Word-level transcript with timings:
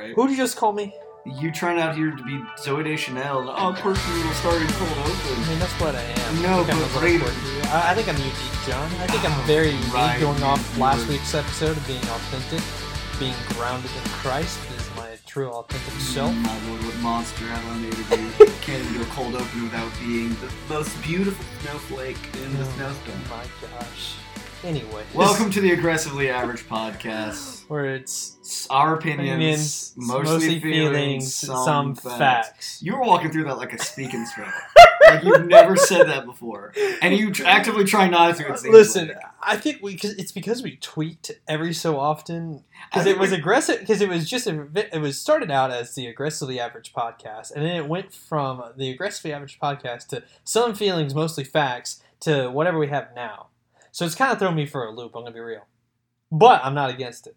right? 0.00 0.14
Who'd 0.14 0.30
you 0.30 0.36
just 0.36 0.56
call 0.56 0.72
me? 0.72 0.94
You 1.26 1.52
trying 1.52 1.78
out 1.78 1.94
here 1.94 2.10
to 2.10 2.22
be 2.24 2.40
Zooey 2.56 2.82
Deschanel, 2.84 3.40
and, 3.40 3.50
oh, 3.50 3.72
person 3.78 4.10
who 4.10 4.32
started 4.40 4.68
cold 4.70 4.90
I 4.96 5.48
mean, 5.48 5.58
that's 5.58 5.72
what 5.80 5.94
I 5.94 6.00
am. 6.00 6.42
No, 6.42 6.60
I 6.60 6.64
think 6.64 6.72
I'm 6.72 6.80
but 6.80 7.04
a 7.04 7.12
little 7.12 7.28
I, 7.68 7.90
I 7.90 7.94
think 7.94 8.08
I'm 8.08 8.16
unique, 8.16 8.56
Jon. 8.66 8.86
I 9.04 9.06
think 9.06 9.22
I'm 9.28 9.38
oh, 9.38 9.44
very 9.44 9.68
unique 9.70 9.92
Right, 9.92 10.18
going 10.18 10.42
off 10.42 10.60
you 10.74 10.82
last 10.82 11.04
were- 11.06 11.12
week's 11.12 11.34
episode 11.34 11.76
of 11.76 11.86
being 11.86 12.00
authentic, 12.00 12.64
being 13.20 13.34
grounded 13.50 13.90
in 13.92 14.04
Christ 14.24 14.58
is 14.78 14.88
my 14.96 15.10
true 15.26 15.50
authentic 15.50 15.92
mm, 15.92 16.00
self. 16.00 16.34
My 16.36 16.56
lord, 16.68 16.82
what 16.88 16.96
monster 17.04 17.44
have 17.44 17.64
I 17.68 17.76
made 17.84 17.92
of 17.92 18.08
you? 18.40 18.46
Can't 18.64 18.80
even 18.80 18.94
do 18.94 19.02
a 19.02 19.10
cold 19.12 19.34
open 19.36 19.62
without 19.64 19.92
being 20.00 20.30
the 20.40 20.48
most 20.72 20.90
beautiful 21.02 21.44
snowflake 21.60 22.16
in 22.42 22.48
the 22.56 22.64
Oh 22.64 22.72
snowstorm. 22.80 23.20
my 23.28 23.44
gosh. 23.60 24.16
Anyway, 24.62 25.04
Welcome 25.14 25.50
to 25.52 25.60
the 25.62 25.72
Aggressively 25.72 26.28
Average 26.28 26.68
Podcast. 26.68 27.64
where 27.68 27.94
it's 27.94 28.66
Our 28.68 28.94
opinions, 28.96 29.92
opinions, 29.94 29.94
mostly, 29.96 30.60
feelings, 30.60 31.34
some, 31.34 31.94
facts. 31.94 32.18
facts. 32.18 32.82
You 32.82 32.94
were 32.94 33.02
walking 33.02 33.30
through 33.30 33.44
that 33.44 33.56
like 33.56 33.72
a 33.72 33.78
Speak 33.82 34.10
& 34.10 34.26
Spell. 34.26 34.52
like 35.08 35.24
you've 35.24 35.46
never 35.46 35.76
said 35.76 36.08
that 36.08 36.26
before, 36.26 36.74
and 37.00 37.16
you 37.16 37.32
tr- 37.32 37.46
actively 37.46 37.84
try 37.84 38.06
not 38.08 38.36
to. 38.36 38.70
Listen, 38.70 39.08
like. 39.08 39.16
I 39.42 39.56
think 39.56 39.78
we 39.80 39.96
cause 39.96 40.10
it's 40.12 40.32
because 40.32 40.62
we 40.62 40.76
tweaked 40.76 41.30
every 41.48 41.72
so 41.72 41.98
often 41.98 42.62
because 42.92 43.06
it 43.06 43.18
was 43.18 43.30
think 43.30 43.40
aggressive 43.40 43.80
because 43.80 44.02
it 44.02 44.10
was 44.10 44.28
just 44.28 44.46
a, 44.46 44.66
it 44.94 45.00
was 45.00 45.18
started 45.18 45.50
out 45.50 45.70
as 45.70 45.94
the 45.94 46.06
aggressively 46.06 46.60
average 46.60 46.92
podcast 46.92 47.50
and 47.52 47.64
then 47.64 47.76
it 47.76 47.88
went 47.88 48.12
from 48.12 48.62
the 48.76 48.90
aggressively 48.90 49.32
average 49.32 49.58
podcast 49.58 50.08
to 50.08 50.22
some 50.44 50.74
feelings 50.74 51.14
mostly 51.14 51.44
facts 51.44 52.02
to 52.20 52.50
whatever 52.50 52.78
we 52.78 52.88
have 52.88 53.08
now. 53.14 53.46
So 53.92 54.04
it's 54.04 54.14
kind 54.14 54.32
of 54.32 54.38
thrown 54.38 54.54
me 54.54 54.66
for 54.66 54.84
a 54.84 54.90
loop. 54.90 55.12
I'm 55.14 55.22
gonna 55.22 55.34
be 55.34 55.40
real, 55.40 55.66
but 56.30 56.64
I'm 56.64 56.74
not 56.74 56.90
against 56.90 57.26
it. 57.26 57.36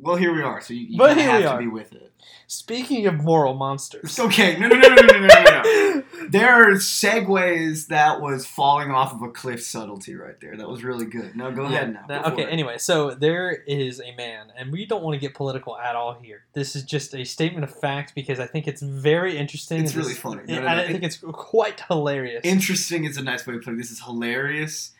Well, 0.00 0.16
here 0.16 0.32
we 0.32 0.42
are. 0.42 0.60
So 0.60 0.74
you, 0.74 0.86
you 0.90 0.98
but 0.98 1.16
here 1.16 1.28
have 1.28 1.38
we 1.38 1.42
to 1.42 1.50
are. 1.50 1.58
be 1.58 1.66
with 1.66 1.92
it. 1.92 2.12
Speaking 2.46 3.06
of 3.06 3.14
moral 3.14 3.54
monsters, 3.54 4.18
okay. 4.20 4.56
No, 4.56 4.68
no, 4.68 4.76
no, 4.76 4.88
no, 4.88 5.02
no, 5.02 5.18
no, 5.18 5.26
no, 5.26 5.62
no. 5.62 6.02
there 6.28 6.48
are 6.48 6.74
segues 6.74 7.88
that 7.88 8.20
was 8.20 8.46
falling 8.46 8.90
off 8.90 9.12
of 9.12 9.22
a 9.22 9.30
cliff 9.30 9.62
subtlety 9.62 10.14
right 10.14 10.40
there. 10.40 10.56
That 10.56 10.68
was 10.68 10.84
really 10.84 11.06
good. 11.06 11.34
Now 11.34 11.50
go 11.50 11.64
ahead 11.64 11.92
now. 11.92 12.04
That, 12.08 12.26
okay. 12.26 12.42
It. 12.42 12.50
Anyway, 12.50 12.78
so 12.78 13.10
there 13.10 13.50
is 13.50 14.00
a 14.00 14.14
man, 14.14 14.52
and 14.56 14.70
we 14.70 14.86
don't 14.86 15.02
want 15.02 15.14
to 15.14 15.20
get 15.20 15.34
political 15.34 15.76
at 15.76 15.96
all 15.96 16.14
here. 16.14 16.44
This 16.52 16.76
is 16.76 16.84
just 16.84 17.14
a 17.14 17.24
statement 17.24 17.64
of 17.64 17.74
fact 17.74 18.14
because 18.14 18.38
I 18.38 18.46
think 18.46 18.68
it's 18.68 18.82
very 18.82 19.36
interesting. 19.36 19.82
It's 19.82 19.96
really 19.96 20.14
funny. 20.14 20.42
No, 20.46 20.56
no, 20.56 20.62
no, 20.62 20.68
I 20.68 20.86
think 20.86 21.02
it, 21.02 21.06
it's 21.06 21.18
quite 21.32 21.80
hilarious. 21.88 22.42
Interesting 22.44 23.04
is 23.04 23.16
a 23.16 23.22
nice 23.22 23.46
way 23.46 23.54
of 23.54 23.62
putting. 23.62 23.78
This 23.78 23.90
is 23.90 24.00
hilarious 24.00 24.92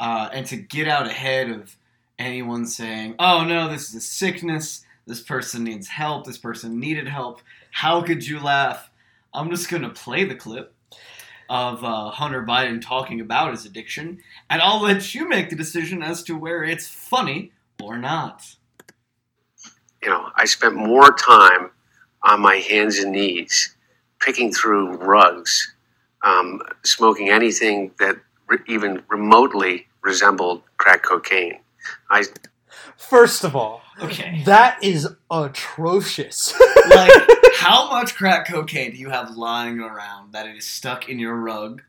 uh, 0.00 0.30
and 0.32 0.46
to 0.46 0.56
get 0.56 0.88
out 0.88 1.06
ahead 1.06 1.50
of 1.50 1.76
anyone 2.18 2.66
saying, 2.66 3.14
oh 3.18 3.44
no, 3.44 3.68
this 3.68 3.90
is 3.90 3.94
a 3.94 4.00
sickness, 4.00 4.84
this 5.06 5.20
person 5.20 5.62
needs 5.62 5.88
help, 5.88 6.26
this 6.26 6.38
person 6.38 6.80
needed 6.80 7.06
help, 7.06 7.42
how 7.70 8.02
could 8.02 8.26
you 8.26 8.40
laugh? 8.40 8.90
I'm 9.34 9.50
just 9.50 9.68
to 9.82 9.90
play 9.90 10.24
the 10.24 10.34
clip 10.34 10.74
of 11.50 11.84
uh, 11.84 12.10
Hunter 12.10 12.44
Biden 12.44 12.80
talking 12.80 13.20
about 13.20 13.50
his 13.50 13.66
addiction, 13.66 14.20
and 14.48 14.62
I'll 14.62 14.82
let 14.82 15.14
you 15.14 15.28
make 15.28 15.50
the 15.50 15.56
decision 15.56 16.02
as 16.02 16.22
to 16.24 16.36
where 16.36 16.64
it's 16.64 16.88
funny 16.88 17.52
or 17.82 17.98
not. 17.98 18.56
you 20.02 20.08
know, 20.08 20.30
I 20.36 20.46
spent 20.46 20.74
more 20.76 21.12
time 21.12 21.70
on 22.22 22.40
my 22.40 22.56
hands 22.56 22.98
and 22.98 23.12
knees 23.12 23.76
picking 24.20 24.52
through 24.52 24.96
rugs, 24.96 25.74
um, 26.24 26.62
smoking 26.84 27.30
anything 27.30 27.92
that 27.98 28.16
re- 28.48 28.58
even 28.66 29.02
remotely 29.08 29.86
resembled 30.02 30.62
crack 30.76 31.02
cocaine. 31.02 31.60
I 32.10 32.24
First 32.96 33.44
of 33.44 33.56
all, 33.56 33.82
Okay. 34.00 34.42
that 34.44 34.82
is 34.82 35.08
atrocious. 35.30 36.54
like, 36.90 37.12
how 37.56 37.90
much 37.90 38.14
crack 38.14 38.46
cocaine 38.48 38.92
do 38.92 38.96
you 38.98 39.10
have 39.10 39.36
lying 39.36 39.80
around 39.80 40.32
that 40.32 40.46
it 40.46 40.56
is 40.56 40.66
stuck 40.66 41.08
in 41.08 41.18
your 41.18 41.34
rug? 41.36 41.82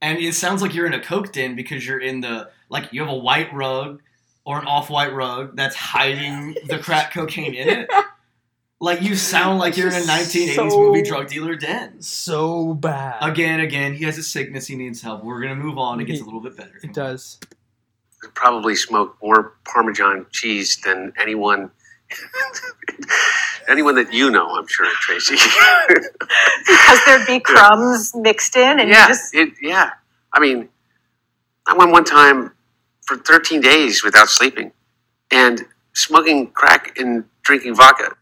And 0.00 0.18
it 0.18 0.34
sounds 0.34 0.62
like 0.62 0.74
you're 0.74 0.86
in 0.86 0.94
a 0.94 1.00
coke 1.02 1.32
den 1.32 1.54
because 1.56 1.86
you're 1.86 2.00
in 2.00 2.20
the 2.20 2.50
like 2.68 2.92
you 2.92 3.00
have 3.00 3.10
a 3.10 3.16
white 3.16 3.52
rug 3.52 4.02
or 4.44 4.58
an 4.58 4.66
off-white 4.66 5.12
rug 5.14 5.54
that's 5.56 5.76
hiding 5.76 6.56
the 6.66 6.78
crack 6.78 7.12
cocaine 7.12 7.54
in 7.54 7.68
it. 7.68 7.90
Like 8.82 9.00
you 9.00 9.14
sound 9.14 9.60
like 9.60 9.76
you're 9.76 9.86
in 9.86 9.94
a 9.94 10.04
1980s 10.04 10.54
So- 10.56 10.66
movie 10.66 11.02
drug 11.02 11.28
dealer 11.28 11.54
den. 11.54 12.02
so 12.02 12.74
bad. 12.74 13.18
Again, 13.22 13.60
again, 13.60 13.94
he 13.94 14.04
has 14.06 14.18
a 14.18 14.24
sickness. 14.24 14.66
He 14.66 14.74
needs 14.74 15.00
help. 15.02 15.22
We're 15.22 15.40
gonna 15.40 15.54
move 15.54 15.78
on. 15.78 16.00
It 16.00 16.06
gets 16.06 16.20
a 16.20 16.24
little 16.24 16.40
bit 16.40 16.56
better. 16.56 16.80
It 16.82 16.92
does. 16.92 17.38
probably 18.34 18.74
smoked 18.74 19.22
more 19.22 19.54
Parmesan 19.64 20.26
cheese 20.32 20.78
than 20.84 21.12
anyone. 21.16 21.70
anyone 23.68 23.94
that 23.94 24.12
you 24.12 24.30
know, 24.30 24.48
I'm 24.56 24.66
sure, 24.66 24.86
Tracy. 25.00 25.36
because 25.88 27.04
there'd 27.06 27.26
be 27.26 27.38
crumbs 27.38 28.12
mixed 28.16 28.56
in, 28.56 28.80
and 28.80 28.88
yeah, 28.88 29.02
you 29.02 29.08
just 29.08 29.32
it, 29.34 29.48
yeah. 29.62 29.90
I 30.32 30.40
mean, 30.40 30.68
I 31.68 31.74
went 31.76 31.92
one 31.92 32.04
time 32.04 32.52
for 33.06 33.16
13 33.16 33.60
days 33.60 34.02
without 34.02 34.28
sleeping 34.28 34.72
and 35.30 35.66
smoking 35.92 36.50
crack 36.50 36.98
and 36.98 37.24
drinking 37.42 37.76
vodka. 37.76 38.16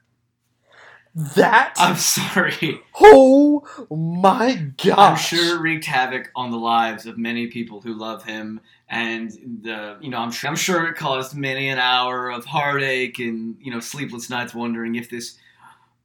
That. 1.15 1.75
I'm 1.77 1.97
sorry. 1.97 2.81
oh 3.01 3.87
my 3.91 4.71
gosh. 4.83 4.97
I'm 4.97 5.17
sure 5.17 5.57
it 5.57 5.61
wreaked 5.61 5.87
havoc 5.87 6.31
on 6.37 6.51
the 6.53 6.57
lives 6.57 7.05
of 7.07 7.19
many 7.19 7.49
people 7.49 7.81
who 7.81 7.95
love 7.95 8.25
him, 8.25 8.61
and 8.89 9.31
the 9.63 9.97
you 10.01 10.09
know 10.09 10.19
I'm 10.19 10.31
sure 10.31 10.49
I'm 10.49 10.57
sure 10.57 10.87
it 10.87 10.95
caused 10.95 11.35
many 11.37 11.69
an 11.69 11.79
hour 11.79 12.31
of 12.31 12.45
heartache 12.45 13.19
and 13.19 13.57
you 13.61 13.73
know 13.73 13.81
sleepless 13.81 14.31
nights 14.31 14.55
wondering 14.55 14.95
if 14.95 15.11
this 15.11 15.37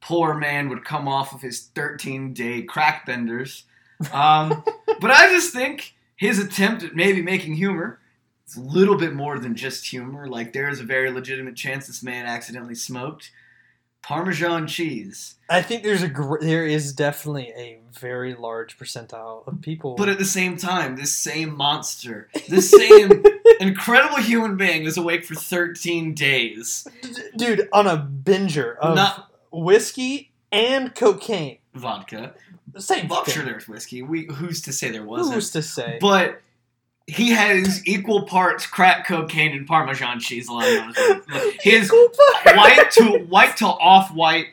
poor 0.00 0.34
man 0.34 0.68
would 0.68 0.84
come 0.84 1.08
off 1.08 1.32
of 1.32 1.40
his 1.40 1.62
13 1.74 2.32
day 2.32 2.62
crack 2.62 3.06
benders. 3.06 3.64
Um, 4.12 4.64
but 5.00 5.10
I 5.10 5.30
just 5.30 5.52
think 5.52 5.94
his 6.16 6.38
attempt 6.38 6.82
at 6.82 6.96
maybe 6.96 7.22
making 7.22 7.54
humor 7.54 8.00
is 8.46 8.56
a 8.56 8.60
little 8.60 8.96
bit 8.96 9.14
more 9.14 9.38
than 9.38 9.54
just 9.54 9.86
humor. 9.86 10.28
Like 10.28 10.52
there 10.52 10.68
is 10.68 10.80
a 10.80 10.84
very 10.84 11.10
legitimate 11.10 11.56
chance 11.56 11.86
this 11.86 12.02
man 12.02 12.26
accidentally 12.26 12.74
smoked 12.74 13.30
Parmesan 14.06 14.68
cheese. 14.68 15.34
I 15.50 15.62
think 15.62 15.82
there's 15.82 16.02
a 16.02 16.08
gr- 16.08 16.38
there 16.40 16.64
is 16.64 16.92
definitely 16.92 17.52
a 17.56 17.78
very 17.98 18.34
large 18.34 18.78
percentile 18.78 19.44
of 19.48 19.60
people. 19.60 19.96
But 19.96 20.08
at 20.08 20.18
the 20.18 20.24
same 20.24 20.56
time, 20.56 20.94
this 20.94 21.16
same 21.16 21.56
monster, 21.56 22.28
this 22.48 22.70
same 22.70 23.24
incredible 23.60 24.18
human 24.18 24.56
being 24.56 24.84
is 24.84 24.96
awake 24.96 25.24
for 25.24 25.34
13 25.34 26.14
days. 26.14 26.86
dude, 27.36 27.68
on 27.72 27.88
a 27.88 27.96
binger 27.98 28.76
of 28.76 28.94
Not- 28.94 29.28
whiskey 29.50 30.30
and 30.52 30.94
cocaine. 30.94 31.58
Vodka. 31.74 32.34
Same 32.78 33.08
Well, 33.08 33.24
I'm 33.26 33.32
sure 33.32 33.44
there's 33.44 33.66
whiskey. 33.66 34.02
We, 34.02 34.26
who's 34.26 34.62
to 34.62 34.72
say 34.72 34.92
there 34.92 35.02
wasn't? 35.04 35.34
Who's 35.34 35.50
to 35.50 35.62
say? 35.62 35.98
But 36.00 36.42
he 37.06 37.30
has 37.30 37.86
equal 37.86 38.22
parts 38.22 38.66
crack 38.66 39.06
cocaine 39.06 39.52
and 39.56 39.66
Parmesan 39.66 40.18
cheese 40.20 40.48
lying 40.48 40.80
on 40.80 40.94
his. 41.60 41.90
His 41.90 41.92
white 42.44 42.90
to 42.92 43.18
white 43.28 43.56
to 43.58 43.66
off 43.66 44.12
white 44.12 44.46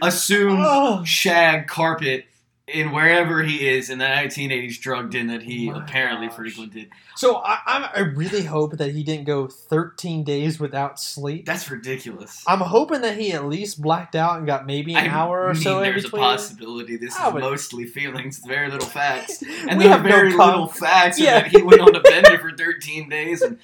assumed 0.00 0.60
Oh, 0.64 1.02
shag 1.04 1.66
carpet 1.66 2.26
in 2.72 2.92
wherever 2.92 3.42
he 3.42 3.66
is 3.68 3.88
in 3.90 3.98
the 3.98 4.04
1980s 4.04 4.80
drug 4.80 5.10
den 5.10 5.26
that 5.28 5.42
he 5.42 5.70
oh 5.70 5.74
My 5.74 5.84
apparently 5.84 6.26
gosh. 6.28 6.36
frequented. 6.36 6.88
so 7.16 7.36
I, 7.44 7.90
I 7.94 8.00
really 8.00 8.44
hope 8.44 8.76
that 8.76 8.92
he 8.94 9.02
didn't 9.02 9.24
go 9.24 9.48
13 9.48 10.22
days 10.24 10.60
without 10.60 11.00
sleep. 11.00 11.46
That's 11.46 11.70
ridiculous. 11.70 12.44
I'm 12.46 12.60
hoping 12.60 13.00
that 13.00 13.16
he 13.18 13.32
at 13.32 13.44
least 13.46 13.80
blacked 13.80 14.14
out 14.14 14.36
and 14.38 14.46
got 14.46 14.66
maybe 14.66 14.94
an 14.94 15.04
I 15.04 15.08
hour 15.08 15.46
or 15.46 15.54
mean, 15.54 15.62
so 15.62 15.78
in 15.78 15.84
there's 15.90 16.04
a 16.04 16.10
possibility. 16.10 16.96
This 16.96 17.16
I 17.18 17.28
is 17.28 17.34
would- 17.34 17.40
mostly 17.40 17.86
feelings, 17.86 18.38
very 18.46 18.70
little 18.70 18.88
facts. 18.88 19.42
And 19.68 19.78
we 19.78 19.84
there 19.84 19.92
are 19.94 19.96
have 19.96 20.04
no 20.04 20.10
very 20.10 20.32
con- 20.34 20.46
little 20.48 20.66
facts 20.68 21.18
Yeah. 21.18 21.40
that 21.40 21.48
he 21.48 21.62
went 21.62 21.80
on 21.80 21.94
a 21.94 22.00
bender 22.00 22.38
for 22.38 22.52
13 22.52 23.08
days 23.18 23.42
and 23.42 23.58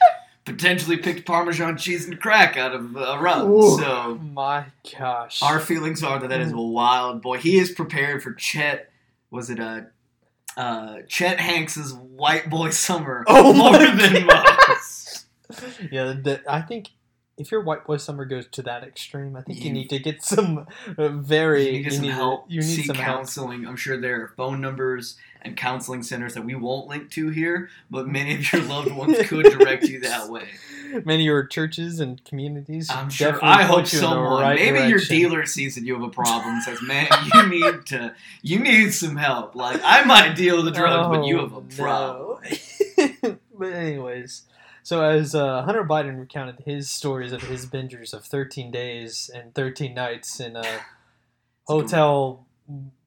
potentially 0.45 0.97
picked 0.99 1.25
Parmesan 1.27 1.77
cheese 1.79 2.07
and 2.07 2.21
crack 2.21 2.57
out 2.57 2.75
of 2.75 2.95
a 2.97 3.19
run. 3.19 3.51
Ooh, 3.51 3.79
So 3.79 4.19
my 4.33 4.67
gosh. 4.99 5.43
our 5.43 5.59
feelings 5.61 6.03
are 6.03 6.19
that 6.19 6.29
that 6.29 6.41
is 6.41 6.53
mm. 6.53 6.59
a 6.59 6.63
wild 6.63 7.23
boy. 7.23 7.39
He 7.39 7.57
is 7.59 7.71
prepared 7.71 8.23
for 8.23 8.33
Chet. 8.33 8.91
Was 9.35 9.51
it 9.51 9.59
a 9.59 9.89
uh, 10.57 10.99
Chet 11.09 11.41
Hanks's 11.41 11.93
White 11.93 12.49
Boy 12.49 12.71
Summer 12.71 13.25
Oh 13.27 13.53
more 13.53 13.77
than 13.77 14.27
most? 14.27 15.27
yeah, 15.91 16.15
the, 16.23 16.41
I 16.49 16.61
think 16.61 16.91
if 17.37 17.51
your 17.51 17.63
white 17.63 17.85
boy 17.85 17.97
summer 17.97 18.25
goes 18.25 18.47
to 18.49 18.63
that 18.63 18.85
extreme, 18.85 19.35
I 19.37 19.43
think 19.43 19.59
you, 19.61 19.67
You- 19.67 19.73
need 19.73 19.91
to 19.91 19.99
get 19.99 20.23
some 20.23 20.67
uh, 20.97 21.09
very 21.09 21.77
You 21.79 21.83
need 21.85 21.93
some 21.93 22.05
help. 22.05 22.45
You 22.49 22.61
need 22.61 22.67
seek 22.77 22.87
some 22.87 22.97
help. 22.97 23.17
counseling. 23.19 23.67
I'm 23.67 23.77
sure 23.77 23.97
there 23.97 24.23
are 24.23 24.29
phone 24.37 24.61
numbers 24.61 25.17
and 25.43 25.57
counseling 25.57 26.03
centers 26.03 26.33
that 26.35 26.43
we 26.43 26.55
won't 26.55 26.87
link 26.89 27.11
to 27.11 27.29
here, 27.29 27.69
but 27.91 28.07
many 28.09 28.35
of 28.37 28.53
your 28.53 28.63
loved 28.63 28.91
ones 28.93 29.19
could 29.29 29.45
direct 29.59 29.85
you 29.85 30.01
that 30.01 30.29
way. 30.31 30.49
Many 31.05 31.25
of 31.25 31.27
your 31.27 31.45
churches 31.45 31.99
and 32.01 32.25
communities. 32.25 32.89
I'm 32.91 33.11
sure. 33.11 33.39
I 33.45 33.65
hope 33.65 33.81
you 33.81 33.99
someone, 33.99 34.41
right 34.41 34.55
maybe 34.73 34.89
your 34.89 35.01
dealer 35.01 35.45
sees 35.45 35.75
that 35.75 35.83
you 35.85 35.95
have 35.95 36.03
a 36.05 36.09
problem, 36.09 36.55
and 36.55 36.63
says, 36.63 36.81
"Man, 36.83 37.09
you 37.35 37.47
need 37.49 37.85
to, 37.87 38.15
you 38.43 38.61
need 38.61 38.95
some 38.95 39.17
help. 39.17 39.55
Like 39.57 39.81
I 39.85 40.05
might 40.05 40.35
deal 40.37 40.63
the 40.63 40.71
drugs, 40.71 41.09
but 41.09 41.27
you 41.27 41.39
have 41.39 41.53
a 41.53 41.57
Oh, 41.57 41.65
problem." 41.77 42.39
no. 43.23 43.39
but 43.59 43.73
anyways, 43.73 44.43
so 44.85 45.03
as 45.03 45.35
uh, 45.35 45.63
Hunter 45.63 45.83
Biden 45.83 46.21
recounted 46.21 46.63
his 46.67 46.91
stories 46.91 47.33
of 47.33 47.43
his 47.43 47.65
bingers 47.65 48.13
of 48.13 48.25
13 48.25 48.71
days 48.71 49.31
and 49.35 49.55
13 49.55 49.95
nights 49.95 50.41
in 50.41 50.57
uh, 50.57 50.79
hotel 51.65 52.47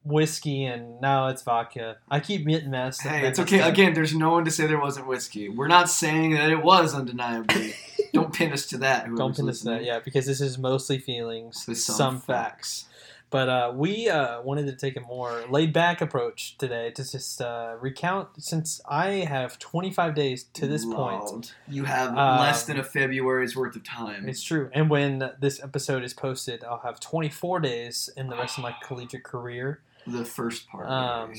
whiskey, 0.04 0.64
and 0.64 1.00
now 1.00 1.28
it's 1.28 1.42
vodka. 1.42 1.98
I 2.10 2.18
keep 2.18 2.44
getting 2.48 2.70
messed. 2.70 3.02
Hey, 3.02 3.22
that 3.22 3.28
it's 3.28 3.38
okay. 3.38 3.60
up. 3.60 3.72
Again, 3.72 3.94
there's 3.94 4.12
no 4.12 4.30
one 4.30 4.44
to 4.44 4.50
say 4.50 4.66
there 4.66 4.80
wasn't 4.80 5.06
whiskey. 5.06 5.48
We're 5.48 5.68
not 5.68 5.88
saying 5.88 6.32
that 6.32 6.50
it 6.50 6.64
was 6.64 6.94
undeniably. 6.94 7.74
Don't 8.12 8.34
pin 8.34 8.52
us 8.52 8.66
to 8.66 8.78
that. 8.78 9.06
Don't 9.14 9.36
pin 9.36 9.48
us 9.48 9.60
to 9.60 9.66
that, 9.66 9.84
yeah, 9.84 10.00
because 10.00 10.26
this 10.26 10.40
is 10.40 10.58
mostly 10.58 10.98
feelings, 10.98 11.62
some, 11.64 11.74
some 11.76 12.20
facts. 12.20 12.86
But 13.30 13.48
uh, 13.48 13.72
we 13.74 14.08
uh, 14.08 14.40
wanted 14.42 14.66
to 14.66 14.72
take 14.72 14.96
a 14.96 15.00
more 15.02 15.44
laid 15.50 15.72
back 15.72 16.00
approach 16.00 16.56
today 16.56 16.90
to 16.92 17.02
just 17.10 17.40
uh, 17.42 17.74
recount, 17.78 18.28
since 18.42 18.80
I 18.88 19.08
have 19.28 19.58
25 19.58 20.14
days 20.14 20.44
to 20.54 20.66
this 20.66 20.84
point. 20.86 21.54
You 21.68 21.84
have 21.84 22.10
Um, 22.10 22.40
less 22.40 22.64
than 22.64 22.78
a 22.78 22.84
February's 22.84 23.54
worth 23.54 23.76
of 23.76 23.84
time. 23.84 24.28
It's 24.28 24.42
true. 24.42 24.70
And 24.72 24.88
when 24.88 25.30
this 25.40 25.62
episode 25.62 26.04
is 26.04 26.14
posted, 26.14 26.64
I'll 26.64 26.78
have 26.84 27.00
24 27.00 27.60
days 27.60 28.08
in 28.16 28.28
the 28.28 28.36
rest 28.36 28.56
of 28.56 28.62
my 28.62 28.74
collegiate 28.82 29.24
career. 29.24 29.82
the 30.06 30.24
first 30.24 30.66
part, 30.68 30.88
Um. 30.88 31.32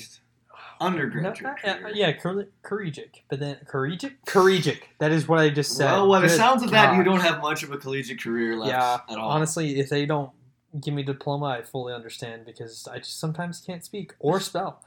No, 0.81 0.85
undergraduate. 0.85 1.43
not- 1.43 1.57
yeah, 1.63 1.77
career. 1.79 1.91
yeah, 1.95 2.11
colle- 2.13 2.45
collegiate. 2.61 3.19
But 3.29 3.39
then, 3.39 3.57
collegiate? 3.67 4.23
Collegiate. 4.25 4.83
That 4.99 5.11
is 5.11 5.27
what 5.27 5.39
I 5.39 5.49
just 5.49 5.75
said. 5.75 5.91
Oh, 5.91 6.07
well, 6.07 6.21
by 6.21 6.27
the 6.27 6.33
sounds 6.33 6.63
of 6.63 6.71
that, 6.71 6.95
you 6.95 7.03
don't 7.03 7.19
have 7.19 7.41
much 7.41 7.63
of 7.63 7.71
a 7.71 7.77
collegiate 7.77 8.21
career 8.21 8.55
left 8.55 8.71
Yeah, 8.71 8.99
at 9.13 9.17
all. 9.17 9.29
Honestly, 9.31 9.79
if 9.79 9.89
they 9.89 10.05
don't 10.05 10.29
give 10.79 10.93
me 10.93 11.01
a 11.01 11.05
diploma, 11.05 11.45
I 11.45 11.61
fully 11.61 11.93
understand 11.93 12.45
because 12.45 12.87
I 12.87 12.97
just 12.99 13.19
sometimes 13.19 13.59
can't 13.59 13.83
speak 13.83 14.13
or 14.19 14.39
spell. 14.51 14.81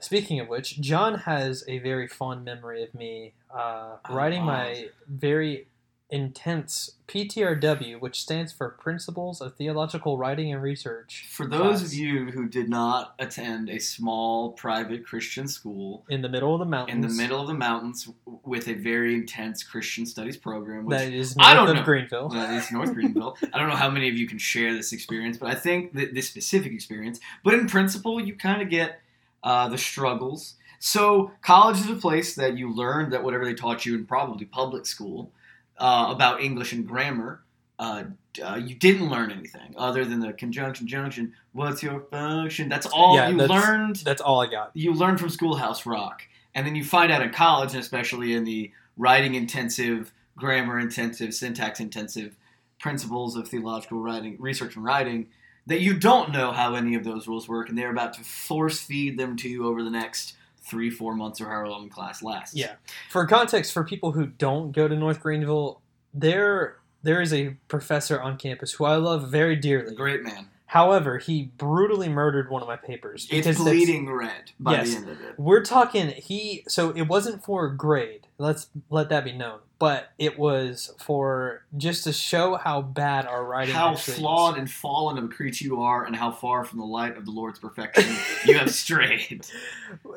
Speaking 0.00 0.38
of 0.38 0.48
which, 0.48 0.80
Jon 0.80 1.14
has 1.20 1.64
a 1.66 1.78
very 1.78 2.06
fond 2.06 2.44
memory 2.44 2.84
of 2.84 2.94
me 2.94 3.32
uh, 3.52 3.96
Oh, 4.08 4.14
writing 4.14 4.40
wow. 4.46 4.46
my 4.64 4.88
very 5.08 5.66
intense 6.10 6.92
PTRW, 7.06 8.00
which 8.00 8.20
stands 8.20 8.52
for 8.52 8.70
Principles 8.70 9.40
of 9.40 9.56
Theological 9.56 10.16
Writing 10.16 10.52
and 10.52 10.62
Research. 10.62 11.26
For 11.30 11.46
those 11.46 11.80
class 11.80 11.82
of 11.82 11.94
you 11.94 12.30
who 12.30 12.48
did 12.48 12.68
not 12.68 13.14
attend 13.18 13.68
a 13.68 13.78
small 13.78 14.52
private 14.52 15.04
Christian 15.04 15.48
school 15.48 16.04
in 16.08 16.22
the 16.22 16.28
middle 16.28 16.54
of 16.54 16.60
the 16.60 16.64
mountains, 16.64 16.94
in 16.94 17.00
the 17.02 17.22
middle 17.22 17.40
of 17.40 17.46
the 17.46 17.54
mountains 17.54 18.08
with 18.44 18.68
a 18.68 18.74
very 18.74 19.14
intense 19.14 19.62
Christian 19.62 20.06
studies 20.06 20.36
program, 20.36 20.86
which 20.86 20.98
that 20.98 21.12
is 21.12 21.36
I 21.38 21.52
don't 21.52 21.68
of 21.68 21.76
know. 21.76 21.82
Greenville. 21.82 22.28
Well, 22.30 22.56
it's 22.56 22.72
North 22.72 22.94
Greenville. 22.94 23.36
I 23.52 23.58
don't 23.58 23.68
know 23.68 23.76
how 23.76 23.90
many 23.90 24.08
of 24.08 24.16
you 24.16 24.26
can 24.26 24.38
share 24.38 24.74
this 24.74 24.92
experience, 24.92 25.36
but 25.36 25.50
I 25.50 25.54
think 25.54 25.92
that 25.94 26.14
this 26.14 26.28
specific 26.28 26.72
experience, 26.72 27.20
but 27.44 27.54
in 27.54 27.68
principle, 27.68 28.20
you 28.20 28.34
kind 28.34 28.62
of 28.62 28.70
get 28.70 29.00
uh, 29.42 29.68
the 29.68 29.78
struggles. 29.78 30.54
So, 30.80 31.32
college 31.42 31.80
is 31.80 31.90
a 31.90 31.96
place 31.96 32.36
that 32.36 32.56
you 32.56 32.72
learn 32.72 33.10
that 33.10 33.24
whatever 33.24 33.44
they 33.44 33.54
taught 33.54 33.84
you 33.84 33.96
in 33.96 34.06
probably 34.06 34.44
public 34.46 34.86
school 34.86 35.32
uh, 35.78 36.06
about 36.10 36.40
English 36.40 36.72
and 36.72 36.86
grammar, 36.86 37.42
uh, 37.78 38.04
uh, 38.44 38.56
you 38.56 38.74
didn't 38.74 39.08
learn 39.08 39.30
anything 39.30 39.74
other 39.76 40.04
than 40.04 40.20
the 40.20 40.32
conjunction, 40.32 40.86
junction. 40.86 41.32
What's 41.52 41.82
your 41.82 42.00
function? 42.10 42.68
That's 42.68 42.86
all 42.86 43.16
Yeah, 43.16 43.28
you 43.28 43.36
that's- 43.38 43.50
learned 43.64 43.96
That's 43.96 44.20
all 44.20 44.40
I 44.42 44.46
got. 44.48 44.70
you 44.74 44.92
learn 44.92 45.16
from 45.18 45.28
Schoolhouse 45.30 45.86
Rock, 45.86 46.22
and 46.54 46.66
then 46.66 46.74
you 46.74 46.84
find 46.84 47.10
out 47.12 47.22
in 47.22 47.30
college, 47.30 47.72
and 47.74 47.80
especially 47.80 48.34
in 48.34 48.44
the 48.44 48.70
writing 48.96 49.34
intensive, 49.34 50.12
grammar 50.36 50.78
intensive, 50.78 51.34
syntax 51.34 51.80
intensive 51.80 52.36
principles 52.80 53.36
of 53.36 53.48
theological 53.48 53.98
writing, 54.00 54.36
research 54.38 54.76
and 54.76 54.84
writing, 54.84 55.28
that 55.66 55.80
you 55.80 55.98
don't 55.98 56.32
know 56.32 56.52
how 56.52 56.74
any 56.74 56.94
of 56.94 57.04
those 57.04 57.26
rules 57.28 57.48
work, 57.48 57.68
and 57.68 57.76
they're 57.76 57.90
about 57.90 58.12
to 58.14 58.22
force 58.24 58.80
feed 58.80 59.18
them 59.18 59.36
to 59.36 59.48
you 59.48 59.66
over 59.66 59.82
the 59.82 59.90
next 59.90 60.34
three, 60.68 60.90
four 60.90 61.14
months, 61.14 61.40
or 61.40 61.46
however 61.46 61.68
long 61.68 61.84
the 61.84 61.90
class 61.90 62.22
lasts. 62.22 62.54
Yeah. 62.54 62.74
For 63.10 63.26
context, 63.26 63.72
for 63.72 63.84
people 63.84 64.12
who 64.12 64.26
don't 64.26 64.72
go 64.72 64.88
to 64.88 64.94
North 64.96 65.20
Greenville, 65.20 65.80
there 66.14 66.76
there 67.02 67.20
is 67.20 67.32
a 67.32 67.56
professor 67.68 68.20
on 68.20 68.36
campus 68.36 68.72
who 68.72 68.84
I 68.84 68.96
love 68.96 69.30
very 69.30 69.56
dearly. 69.56 69.94
great 69.94 70.22
man. 70.22 70.48
However, 70.68 71.16
he 71.16 71.44
brutally 71.56 72.10
murdered 72.10 72.50
one 72.50 72.60
of 72.60 72.68
my 72.68 72.76
papers 72.76 73.26
It's 73.30 73.56
bleeding 73.58 74.10
red 74.12 74.52
by 74.60 74.72
Yes. 74.72 74.90
the 74.90 74.96
end 74.98 75.08
of 75.08 75.20
it. 75.22 75.34
We're 75.38 75.64
talking 75.64 76.08
he 76.10 76.62
so 76.68 76.90
it 76.90 77.02
wasn't 77.08 77.42
for 77.42 77.68
grade. 77.70 78.26
Let's 78.36 78.66
let 78.90 79.08
that 79.08 79.24
be 79.24 79.32
known. 79.32 79.60
But 79.78 80.10
it 80.18 80.38
was 80.38 80.92
for 80.98 81.64
just 81.76 82.04
to 82.04 82.12
show 82.12 82.56
how 82.56 82.82
bad 82.82 83.26
our 83.26 83.44
writing 83.46 83.70
is. 83.70 83.76
How 83.76 83.94
is. 83.94 84.02
flawed 84.04 84.58
and 84.58 84.70
fallen 84.70 85.16
of 85.16 85.24
a 85.24 85.28
creature 85.28 85.64
you 85.64 85.80
are, 85.80 86.04
and 86.04 86.14
how 86.14 86.32
far 86.32 86.64
from 86.64 86.80
the 86.80 86.84
light 86.84 87.16
of 87.16 87.24
the 87.24 87.30
Lord's 87.30 87.60
perfection 87.60 88.04
you 88.44 88.58
have 88.58 88.70
strayed. 88.74 89.46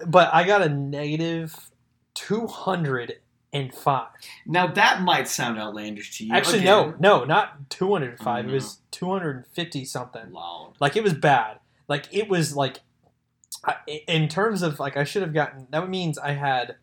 But 0.05 0.33
I 0.33 0.43
got 0.43 0.61
a 0.63 0.69
negative 0.69 1.55
two 2.13 2.47
hundred 2.47 3.19
and 3.53 3.73
five. 3.73 4.07
Now 4.45 4.67
that 4.67 5.01
might 5.01 5.27
sound 5.27 5.59
outlandish 5.59 6.17
to 6.17 6.25
you. 6.25 6.33
Actually, 6.33 6.59
Again, 6.59 6.95
no, 6.99 7.19
no, 7.19 7.25
not 7.25 7.69
two 7.69 7.91
hundred 7.91 8.17
five. 8.19 8.45
Oh, 8.45 8.49
It 8.49 8.53
was 8.53 8.65
mm-hmm. 8.65 8.83
two 8.91 9.09
hundred 9.09 9.35
and 9.37 9.47
fifty 9.47 9.85
something. 9.85 10.31
Loud. 10.31 10.73
Like 10.79 10.95
it 10.95 11.03
was 11.03 11.13
bad. 11.13 11.59
Like 11.87 12.07
it 12.11 12.29
was 12.29 12.55
like 12.55 12.79
I- 13.65 14.03
in 14.07 14.27
terms 14.27 14.61
of 14.61 14.79
like 14.79 14.97
I 14.97 15.03
should 15.03 15.21
have 15.21 15.33
gotten. 15.33 15.67
That 15.71 15.89
means 15.89 16.17
I 16.17 16.31
had 16.31 16.75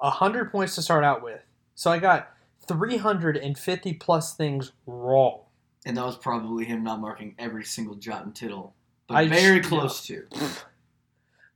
hundred 0.00 0.50
points 0.50 0.74
to 0.76 0.82
start 0.82 1.04
out 1.04 1.22
with. 1.22 1.40
So 1.74 1.90
I 1.90 1.98
got 1.98 2.30
three 2.66 2.96
hundred 2.96 3.36
and 3.36 3.56
fifty 3.58 3.92
plus 3.92 4.34
things 4.34 4.72
wrong. 4.86 5.40
And 5.86 5.96
that 5.96 6.04
was 6.04 6.16
probably 6.16 6.64
him 6.64 6.82
not 6.82 7.00
marking 7.00 7.34
every 7.38 7.64
single 7.64 7.94
jot 7.94 8.24
and 8.24 8.34
tittle. 8.34 8.74
But 9.06 9.14
I 9.16 9.28
very 9.28 9.62
sh- 9.62 9.66
close 9.66 10.04
to. 10.06 10.24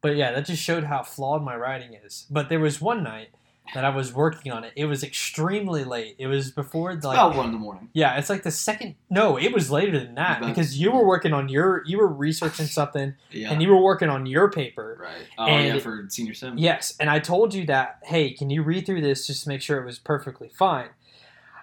But 0.03 0.17
yeah, 0.17 0.32
that 0.32 0.47
just 0.47 0.61
showed 0.61 0.82
how 0.82 1.05
flawed 1.05 1.44
my 1.44 1.56
writing 1.56 1.94
is. 1.94 2.26
But 2.29 2.49
there 2.49 2.59
was 2.59 2.81
one 2.81 3.05
night 3.05 3.29
that 3.75 3.85
I 3.85 3.89
was 3.89 4.13
working 4.13 4.53
on 4.53 4.65
it. 4.65 4.73
It 4.77 4.85
was 4.85 5.03
extremely 5.03 5.85
late. 5.85 6.17
It 6.19 6.27
was 6.27 6.51
before 6.51 6.95
the, 6.95 7.09
like 7.09 7.17
About 7.17 7.37
one 7.37 7.47
in 7.47 7.53
the 7.53 7.59
morning. 7.59 7.89
yeah, 7.95 8.19
it's 8.19 8.29
like 8.29 8.43
the 8.43 8.51
second. 8.51 8.97
No, 9.09 9.39
it 9.39 9.53
was 9.53 9.71
later 9.71 9.99
than 9.99 10.15
that 10.17 10.39
About- 10.39 10.49
because 10.51 10.79
you 10.79 10.91
were 10.93 11.07
working 11.07 11.33
on 11.33 11.49
your 11.49 11.83
you 11.87 11.99
were 11.99 12.07
researching 12.09 12.67
something 12.79 13.15
Yeah. 13.31 13.51
and 13.51 13.63
you 13.63 13.69
were 13.71 13.81
working 13.83 14.09
on 14.09 14.27
your 14.27 14.51
paper. 14.51 14.99
right. 15.01 15.27
Oh 15.39 15.47
and- 15.47 15.75
yeah, 15.77 15.81
for 15.83 16.05
senior 16.09 16.35
sim. 16.35 16.59
Yes, 16.59 16.95
and 17.01 17.09
I 17.09 17.19
told 17.19 17.55
you 17.55 17.65
that. 17.67 17.99
Hey, 18.05 18.31
can 18.33 18.51
you 18.51 18.63
read 18.63 18.85
through 18.87 19.01
this 19.01 19.27
just 19.27 19.45
to 19.45 19.49
make 19.49 19.63
sure 19.63 19.81
it 19.81 19.87
was 19.87 19.99
perfectly 19.99 20.49
fine? 20.49 20.89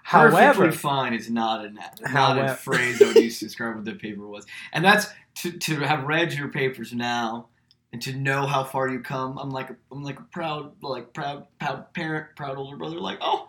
Perfectly 0.10 0.42
However, 0.42 0.72
fine 0.72 1.14
is 1.14 1.30
not 1.30 1.64
a 1.66 1.70
not 1.70 2.00
However- 2.06 2.54
a 2.54 2.56
phrase 2.56 2.98
that 3.00 3.10
would 3.10 3.18
use 3.24 3.38
to 3.40 3.46
describe 3.46 3.76
what 3.76 3.86
the 3.86 3.94
paper 3.94 4.26
was, 4.26 4.46
and 4.74 4.84
that's 4.84 5.08
to, 5.36 5.52
to 5.52 5.82
have 5.82 6.06
read 6.06 6.34
your 6.34 6.48
papers 6.48 6.92
now 6.94 7.48
and 7.91 8.01
to 8.03 8.13
know 8.13 8.45
how 8.45 8.63
far 8.63 8.88
you 8.89 9.00
come. 9.00 9.38
I'm 9.38 9.50
like 9.50 9.69
a, 9.71 9.75
I'm 9.91 10.03
like 10.03 10.19
a 10.19 10.24
proud 10.24 10.74
like 10.81 11.13
proud 11.13 11.45
proud 11.59 11.94
parent, 11.94 12.36
proud 12.36 12.57
older 12.57 12.77
brother. 12.77 13.00
Like 13.00 13.18
oh, 13.21 13.47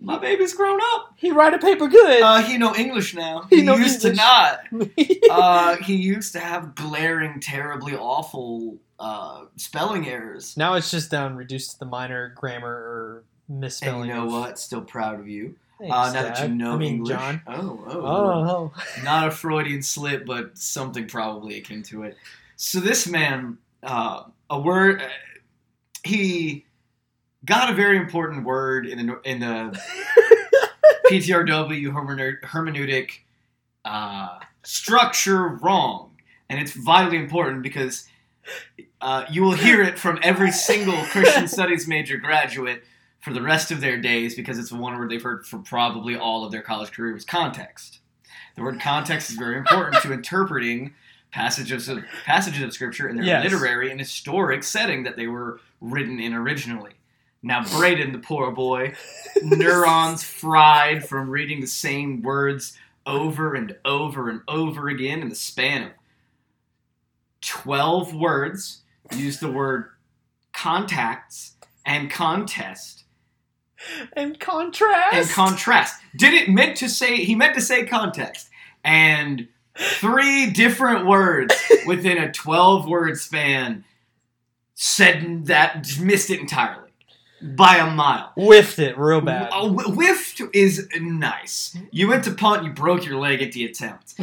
my 0.00 0.18
baby's 0.18 0.54
grown 0.54 0.80
up. 0.94 1.12
he 1.16 1.30
write 1.30 1.54
a 1.54 1.58
paper 1.58 1.86
good. 1.88 2.22
Uh, 2.22 2.42
he 2.42 2.56
know 2.58 2.74
English 2.74 3.14
now. 3.14 3.46
He 3.50 3.56
He, 3.56 3.62
used 3.62 4.02
English. 4.02 4.02
to 4.02 4.12
not. 4.14 4.60
uh, 5.30 5.76
he 5.76 5.94
used 5.96 6.32
to 6.32 6.40
have 6.40 6.74
glaring, 6.74 7.40
terribly 7.40 7.94
awful 7.94 8.76
uh, 8.98 9.44
spelling 9.56 10.08
errors. 10.08 10.56
now 10.56 10.74
it's 10.74 10.90
just 10.90 11.10
down 11.10 11.36
reduced 11.36 11.72
to 11.72 11.78
the 11.80 11.86
minor 11.86 12.32
grammar 12.36 12.68
or 12.70 13.24
And 13.48 13.60
misspelling. 13.60 14.08
you 14.08 14.14
know 14.14 14.26
what? 14.26 14.58
Still 14.58 14.82
proud 14.82 15.18
of 15.20 15.28
you. 15.28 15.56
Thanks, 15.78 15.94
uh, 15.96 16.12
now 16.12 16.22
that 16.24 16.42
you 16.46 16.54
know 16.54 16.74
I 16.74 16.76
mean, 16.76 16.94
English. 16.96 17.16
Jon. 17.16 17.40
Oh, 17.46 17.84
oh, 17.88 18.00
Oh, 18.04 18.72
Not 19.02 19.28
a 19.28 19.30
Freudian 19.30 19.82
slip, 19.82 20.26
but 20.26 20.58
something 20.58 21.06
probably 21.08 21.56
akin 21.56 21.82
to 21.84 22.02
it. 22.02 22.18
So 22.62 22.78
this 22.78 23.06
man, 23.06 23.56
uh, 23.82 24.24
a 24.50 24.60
word, 24.60 25.00
uh, 25.00 25.08
he 26.04 26.66
got 27.46 27.70
a 27.70 27.74
very 27.74 27.96
important 27.96 28.44
word 28.44 28.86
in 28.86 29.06
the 29.06 29.18
in 29.22 29.40
the 29.40 29.80
PTRW 31.10 31.90
hermeneutic 32.44 33.12
uh, 33.86 34.40
structure 34.62 35.48
wrong, 35.48 36.10
and 36.50 36.60
it's 36.60 36.72
vitally 36.72 37.16
important 37.16 37.62
because 37.62 38.06
uh, 39.00 39.24
you 39.30 39.40
will 39.40 39.52
hear 39.52 39.80
it 39.80 39.98
from 39.98 40.18
every 40.22 40.52
single 40.52 41.02
Christian 41.04 41.48
studies 41.56 41.88
major 41.88 42.18
graduate 42.18 42.84
for 43.20 43.32
the 43.32 43.40
rest 43.40 43.70
of 43.70 43.80
their 43.80 43.96
days 43.96 44.34
because 44.34 44.58
it's 44.58 44.68
the 44.68 44.76
one 44.76 44.98
word 44.98 45.10
they've 45.10 45.22
heard 45.22 45.46
for 45.46 45.60
probably 45.60 46.14
all 46.14 46.44
of 46.44 46.52
their 46.52 46.60
college 46.60 46.92
career 46.92 47.14
was 47.14 47.24
context. 47.24 48.00
The 48.54 48.62
word 48.62 48.78
context 48.82 49.30
is 49.30 49.36
very 49.36 49.56
important 49.56 50.02
to 50.02 50.12
interpreting 50.12 50.92
passages 51.32 51.88
of 51.88 52.04
passages 52.24 52.62
of 52.62 52.72
scripture 52.72 53.08
in 53.08 53.16
their 53.16 53.24
Yes. 53.24 53.44
literary 53.44 53.90
and 53.90 54.00
historic 54.00 54.62
setting 54.64 55.04
that 55.04 55.16
they 55.16 55.26
were 55.26 55.60
written 55.80 56.18
in 56.20 56.34
originally. 56.34 56.92
Now 57.42 57.62
Brayden, 57.62 58.12
the 58.12 58.18
poor 58.18 58.50
boy, 58.50 58.94
neurons 59.42 60.22
fried 60.24 61.08
from 61.08 61.30
reading 61.30 61.60
the 61.60 61.66
same 61.66 62.20
words 62.22 62.76
over 63.06 63.54
and 63.54 63.76
over 63.84 64.28
and 64.28 64.42
over 64.48 64.88
again 64.88 65.22
in 65.22 65.28
the 65.28 65.34
span 65.34 65.84
of 65.84 65.92
12 67.42 68.14
words, 68.14 68.82
used 69.16 69.40
the 69.40 69.50
word 69.50 69.90
contacts 70.52 71.56
and 71.86 72.10
contest 72.10 73.04
and 74.12 74.38
contrast. 74.38 75.14
and 75.14 75.28
contrast. 75.30 76.02
Did 76.16 76.34
it 76.34 76.50
meant 76.50 76.76
to 76.78 76.88
say 76.88 77.16
he 77.24 77.34
meant 77.34 77.54
to 77.54 77.62
say 77.62 77.86
context 77.86 78.50
and 78.84 79.48
three 79.80 80.50
different 80.50 81.06
words 81.06 81.54
within 81.86 82.18
a 82.18 82.30
12 82.32 82.86
word 82.88 83.16
span 83.18 83.84
said 84.74 85.46
that 85.46 85.86
missed 86.00 86.30
it 86.30 86.40
entirely 86.40 86.90
by 87.42 87.76
a 87.76 87.90
mile. 87.90 88.32
Whiffed 88.36 88.78
it 88.78 88.98
real 88.98 89.20
bad. 89.20 89.50
Uh, 89.52 89.66
a 89.66 89.68
wh- 89.68 89.94
whiffed 89.94 90.42
is 90.54 90.88
nice. 91.00 91.76
You 91.90 92.08
went 92.08 92.24
to 92.24 92.32
punt, 92.32 92.64
you 92.64 92.72
broke 92.72 93.04
your 93.06 93.18
leg 93.18 93.40
at 93.42 93.52
the 93.52 93.64
attempt. 93.64 94.14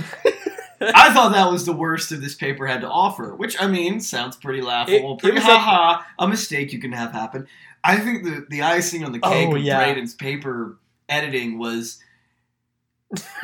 I 0.79 1.11
thought 1.11 1.31
that 1.33 1.49
was 1.51 1.65
the 1.65 1.73
worst 1.73 2.11
of 2.11 2.21
this 2.21 2.35
paper 2.35 2.67
had 2.67 2.81
to 2.81 2.87
offer, 2.89 3.33
which 3.33 3.59
I 3.59 3.67
mean 3.67 3.99
sounds 3.99 4.35
pretty 4.35 4.61
laughable, 4.61 5.15
It- 5.15 5.19
pretty 5.19 5.35
was 5.37 5.43
ha 5.43 5.97
like- 5.97 6.05
a 6.19 6.29
mistake 6.29 6.71
you 6.71 6.79
can 6.79 6.91
have 6.91 7.11
happen. 7.11 7.47
I 7.83 7.97
think 7.97 8.23
the 8.23 8.45
the 8.49 8.61
icing 8.63 9.03
on 9.03 9.11
the 9.11 9.19
cake 9.19 9.49
Oh, 9.49 9.55
of 9.55 9.61
yeah. 9.63 9.83
Brayden's 9.83 10.13
paper 10.13 10.77
editing 11.09 11.57
was 11.57 11.99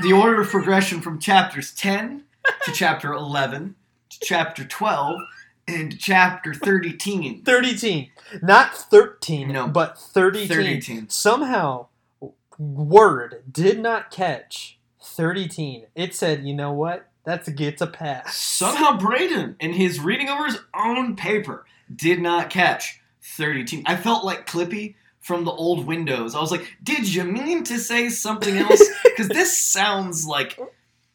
the 0.02 0.14
order 0.14 0.42
of 0.42 0.50
progression 0.50 1.02
from 1.02 1.20
chapters 1.20 1.74
ten 1.74 2.24
to 2.66 2.72
chapter 2.72 3.14
eleven 3.14 3.76
to 4.10 4.20
chapter 4.22 4.64
twelve 4.66 5.20
and 5.68 5.92
to 5.92 5.98
chapter 5.98 6.54
thirteen. 6.54 7.44
30 7.44 8.12
Not 8.42 8.76
13, 8.76 9.52
No. 9.52 9.68
but 9.68 9.98
30 9.98 10.48
30 10.48 11.06
Somehow, 11.08 11.88
Word 12.58 13.44
did 13.52 13.80
not 13.80 14.12
catch 14.12 14.78
30 15.02 15.86
It 15.96 16.14
said, 16.14 16.46
you 16.46 16.54
know 16.54 16.72
what? 16.72 17.08
That's 17.26 17.48
gets 17.50 17.82
a 17.82 17.88
pass. 17.88 18.36
Somehow 18.36 18.98
Brayden, 19.00 19.56
in 19.60 19.74
his 19.74 20.00
reading 20.00 20.28
over 20.30 20.46
his 20.46 20.60
own 20.76 21.16
paper, 21.16 21.66
did 21.94 22.22
not 22.22 22.50
catch 22.50 23.00
30 23.22 23.84
I 23.86 23.96
felt 23.96 24.26
like 24.26 24.46
Clippy 24.46 24.96
from 25.24 25.46
the 25.46 25.52
old 25.52 25.88
Windows. 25.88 26.36
I 26.36 26.42
was 26.42 26.52
like, 26.52 26.68
did 26.84 27.12
you 27.12 27.24
mean 27.24 27.64
to 27.64 27.80
say 27.80 28.10
something 28.10 28.58
else? 28.58 28.84
Because 29.04 29.30
this 29.30 29.56
sounds 29.56 30.26
like 30.26 30.60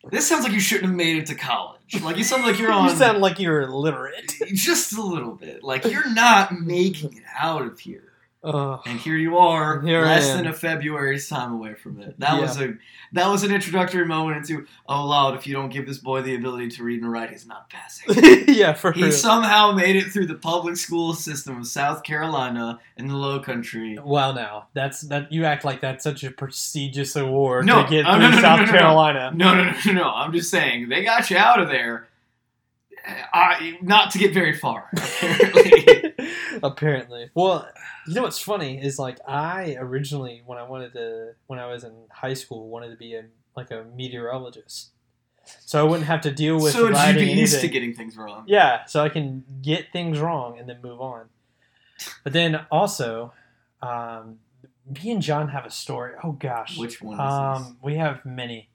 this 0.08 0.28
sounds 0.28 0.44
like 0.44 0.52
you 0.52 0.60
shouldn't 0.60 0.86
have 0.86 0.94
made 0.94 1.16
it 1.16 1.26
to 1.26 1.34
college. 1.34 2.00
Like 2.00 2.16
you 2.16 2.22
sound 2.22 2.44
like 2.44 2.58
you're 2.60 2.70
on 2.72 2.88
You 2.88 2.96
sound 2.96 3.18
like 3.18 3.40
you're 3.40 3.62
illiterate. 3.62 4.32
just 4.52 4.96
a 4.96 5.02
little 5.02 5.34
bit. 5.34 5.64
Like 5.64 5.84
you're 5.84 6.12
not 6.14 6.52
making 6.60 7.16
it 7.16 7.24
out 7.36 7.62
of 7.62 7.80
here. 7.80 8.07
And 8.42 9.00
here 9.00 9.16
you 9.16 9.36
are, 9.36 9.80
Here 9.80 10.02
less 10.02 10.28
than 10.32 10.46
a 10.46 10.52
February's 10.52 11.28
time 11.28 11.52
away 11.54 11.74
from 11.74 12.00
it. 12.00 12.18
That 12.20 12.34
Yeah. 12.34 12.40
was 12.40 12.60
a 12.60 12.74
that 13.12 13.26
was 13.28 13.42
an 13.42 13.50
introductory 13.52 14.04
moment 14.06 14.36
into 14.38 14.66
oh 14.88 15.06
loud, 15.06 15.34
if 15.34 15.46
you 15.46 15.54
don't 15.54 15.70
give 15.70 15.86
this 15.86 15.98
boy 15.98 16.22
the 16.22 16.34
ability 16.36 16.68
to 16.68 16.84
read 16.84 17.02
and 17.02 17.10
write, 17.10 17.30
he's 17.30 17.46
not 17.46 17.68
passing. 17.68 18.44
yeah, 18.48 18.74
for 18.74 18.92
He 18.92 19.02
real. 19.04 19.12
somehow 19.12 19.72
made 19.72 19.96
it 19.96 20.04
through 20.12 20.26
the 20.26 20.34
public 20.36 20.76
school 20.76 21.14
system 21.14 21.58
of 21.58 21.66
South 21.66 22.02
Carolina 22.04 22.78
in 22.96 23.08
the 23.08 23.16
Low 23.16 23.40
Country. 23.40 23.98
Wow, 23.98 24.32
now 24.32 24.68
that's 24.72 25.00
that 25.02 25.32
you 25.32 25.44
act 25.44 25.64
like 25.64 25.80
that's 25.80 26.04
such 26.04 26.22
a 26.22 26.30
prestigious 26.30 27.16
award 27.16 27.66
No, 27.66 27.82
to 27.82 27.88
get 27.90 28.06
oh, 28.06 28.12
through 28.12 28.20
no, 28.20 28.30
no, 28.30 28.40
South. 28.40 28.68
Carolina. 28.68 29.32
No, 29.34 29.54
no, 29.54 29.64
no, 29.64 29.72
no, 29.86 29.92
no. 29.92 30.10
I'm 30.10 30.32
just 30.32 30.50
saying 30.50 30.88
they 30.88 31.02
got 31.02 31.28
you 31.30 31.36
out 31.38 31.60
of 31.60 31.68
there. 31.68 32.08
I, 33.32 33.78
not 33.80 34.10
to 34.12 34.18
get 34.18 34.34
very 34.34 34.52
far, 34.54 34.90
apparently. 34.96 35.97
Apparently. 36.62 37.30
Well, 37.34 37.68
you 38.06 38.14
know 38.14 38.22
what's 38.22 38.40
funny 38.40 38.82
is 38.82 38.98
like 38.98 39.18
I 39.26 39.76
originally 39.78 40.42
when 40.44 40.58
I 40.58 40.62
wanted 40.62 40.92
to 40.94 41.34
when 41.46 41.58
I 41.58 41.66
was 41.66 41.84
in 41.84 41.92
high 42.10 42.34
school 42.34 42.68
wanted 42.68 42.90
to 42.90 42.96
be 42.96 43.14
a 43.14 43.24
like 43.56 43.70
a 43.70 43.84
meteorologist. 43.94 44.90
So 45.60 45.80
I 45.80 45.82
wouldn't 45.82 46.06
have 46.06 46.20
to 46.22 46.30
deal 46.30 46.60
with 46.60 46.72
so 46.72 46.88
you'd 46.88 47.16
be 47.16 47.32
used 47.32 47.60
to 47.60 47.68
getting 47.68 47.94
things 47.94 48.16
wrong. 48.16 48.44
Yeah, 48.46 48.84
so 48.84 49.02
I 49.02 49.08
can 49.08 49.44
get 49.62 49.92
things 49.92 50.18
wrong 50.18 50.58
and 50.58 50.68
then 50.68 50.80
move 50.82 51.00
on. 51.00 51.26
But 52.22 52.32
then 52.32 52.66
also, 52.70 53.32
um, 53.82 54.38
me 55.02 55.10
and 55.10 55.22
Jon 55.22 55.48
have 55.48 55.64
a 55.64 55.70
story. 55.70 56.14
Oh 56.22 56.32
gosh, 56.32 56.78
Which 56.78 57.02
one 57.02 57.14
is 57.14 57.20
um, 57.20 57.78
we 57.82 57.96
have 57.96 58.24
many. 58.24 58.67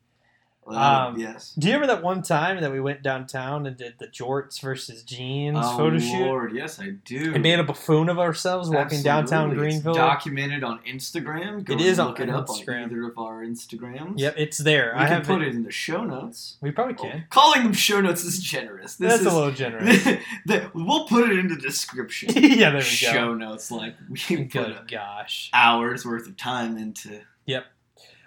This? 0.68 0.78
um, 0.78 1.20
yes. 1.20 1.54
Do 1.58 1.68
you 1.68 1.74
remember 1.74 1.94
that 1.96 2.04
one 2.04 2.22
time 2.22 2.62
that 2.62 2.72
we 2.72 2.80
went 2.80 3.02
downtown 3.04 3.66
and 3.66 3.76
did 3.78 3.96
the 4.00 4.08
jorts 4.08 4.60
versus 4.62 5.04
jeans 5.04 5.58
Oh, 5.62 5.78
photo 5.78 6.00
shoot? 6.00 6.20
Lord, 6.26 6.54
yes, 6.54 6.80
I 6.80 6.90
do. 7.06 7.34
And 7.34 7.44
made 7.44 7.60
a 7.60 7.64
buffoon 7.64 8.10
of 8.10 8.20
ourselves 8.20 8.70
walking 8.70 9.02
downtown 9.02 9.50
Absolutely. 9.52 9.68
It's 9.68 9.84
Greenville. 9.84 9.94
documented 9.94 10.64
on 10.64 10.80
Instagram. 10.88 11.64
Go 11.64 11.74
It 11.74 11.82
is 11.82 12.00
and 12.00 12.02
on 12.02 12.08
look 12.10 12.20
it 12.20 12.30
up 12.30 12.48
Instagram. 12.48 12.84
on 12.84 12.84
either 12.92 13.04
of 13.08 13.18
our 13.18 13.44
Instagrams. 13.44 14.14
Yep, 14.20 14.36
it's 14.38 14.58
there. 14.58 14.94
We 14.96 15.04
I 15.04 15.08
can 15.08 15.22
put 15.24 15.42
it 15.42 15.50
in 15.54 15.64
the 15.64 15.72
show 15.72 16.04
notes. 16.04 16.58
We 16.62 16.72
probably 16.72 16.96
can. 16.96 17.26
Calling 17.30 17.64
them 17.64 17.74
show 17.74 18.02
notes 18.02 18.24
is 18.24 18.40
generous. 18.42 18.96
This 18.96 19.10
That's 19.12 19.22
is, 19.22 19.28
a 19.28 19.36
little 19.36 19.52
generous. 19.52 20.06
we'll 20.74 21.06
put 21.08 21.30
it 21.30 21.40
in 21.40 21.48
the 21.48 21.58
description. 21.58 22.32
yeah, 22.36 22.70
there 22.70 22.74
we 22.74 22.80
go. 22.80 22.82
show 22.82 23.34
notes 23.34 23.72
like 23.72 23.96
we 24.10 24.46
put 24.46 24.88
gosh. 24.88 25.50
hours 25.54 26.06
worth 26.06 26.28
of 26.28 26.38
time 26.38 26.78
into. 26.78 27.22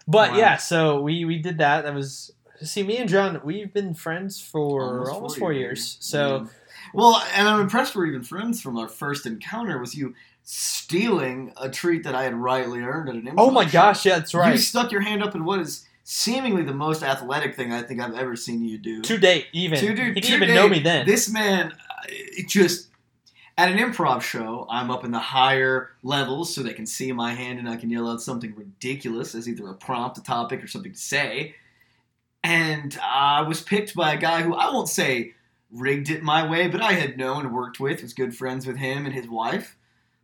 But 0.09 0.33
Wow. 0.33 0.39
yeah, 0.39 0.57
so 0.57 1.01
we 1.01 1.25
we 1.25 1.39
did 1.39 1.59
that. 1.59 1.83
That 1.85 1.95
was 1.95 2.33
see 2.63 2.83
me 2.83 2.99
and 2.99 3.09
Jon. 3.09 3.41
We've 3.45 3.73
been 3.73 3.93
friends 3.95 4.41
for 4.41 4.83
almost, 4.83 5.13
Almost 5.13 5.35
four 5.39 5.47
four 5.49 5.53
years. 5.53 5.79
years. 5.79 5.97
So 6.01 6.37
Yeah. 6.43 6.47
Well, 6.95 7.23
and 7.35 7.49
I'm 7.49 7.61
impressed 7.61 7.95
we're 7.97 8.07
even 8.07 8.23
friends 8.23 8.61
from 8.63 8.79
our 8.79 8.89
first 8.89 9.27
encounter. 9.27 9.79
Was 9.79 9.95
you 9.95 10.15
stealing 10.45 11.53
a 11.57 11.69
treat 11.69 12.05
that 12.05 12.15
I 12.15 12.23
had 12.23 12.35
rightly 12.35 12.81
earned 12.81 13.09
at 13.09 13.15
an 13.17 13.23
improv 13.23 13.35
oh 13.39 13.51
my 13.51 13.65
show. 13.67 13.73
gosh, 13.73 14.07
yeah, 14.07 14.19
that's 14.19 14.35
right. 14.35 14.53
You 14.53 14.59
stuck 14.59 14.93
your 14.93 15.01
hand 15.01 15.23
up 15.23 15.35
in 15.35 15.45
what 15.45 15.59
is 15.61 15.85
seemingly 16.05 16.63
the 16.63 16.73
most 16.73 17.03
athletic 17.03 17.57
thing 17.57 17.73
I 17.73 17.83
think 17.83 18.01
I've 18.01 18.15
ever 18.15 18.37
seen 18.37 18.65
you 18.65 18.79
do. 18.79 19.03
To 19.03 19.19
date, 19.19 19.47
even 19.53 19.79
To 19.81 19.95
do- 19.95 20.03
he 20.13 20.21
didn't 20.21 20.35
even 20.35 20.49
date, 20.49 20.55
know 20.55 20.69
me 20.69 20.79
then. 20.79 21.05
This 21.07 21.29
man, 21.31 21.73
uh, 21.73 21.77
it 22.09 22.49
just 22.49 22.89
at 23.59 23.71
an 23.71 23.79
improv 23.79 24.21
show, 24.21 24.67
I'm 24.69 24.91
up 24.91 25.05
in 25.05 25.11
the 25.11 25.19
higher 25.19 25.91
levels 26.03 26.55
so 26.55 26.63
they 26.63 26.75
can 26.75 26.87
see 26.87 27.11
my 27.13 27.33
hand 27.33 27.59
and 27.59 27.69
I 27.69 27.77
can 27.77 27.89
yell 27.89 28.09
out 28.09 28.21
something 28.21 28.55
ridiculous 28.55 29.35
as 29.35 29.49
either 29.49 29.69
a 29.69 29.75
prompt, 29.75 30.19
a 30.19 30.23
topic, 30.23 30.63
or 30.63 30.67
something 30.67 30.93
to 30.93 30.99
say. 30.99 31.55
And 32.45 32.97
I 33.03 33.43
was 33.43 33.61
picked 33.61 33.95
by 33.95 34.13
a 34.13 34.19
guy 34.19 34.43
who 34.43 34.55
I 34.55 34.71
won't 34.71 34.89
say 34.89 35.35
rigged 35.71 36.11
it 36.11 36.23
my 36.23 36.49
way, 36.49 36.69
but 36.69 36.83
I 36.83 36.93
had 36.93 37.17
known 37.17 37.47
and 37.47 37.55
worked 37.55 37.81
with, 37.81 38.03
was 38.03 38.13
good 38.13 38.37
friends 38.37 38.67
with 38.67 38.77
him 38.77 39.07
and 39.07 39.15
his 39.15 39.29
wife. 39.29 39.77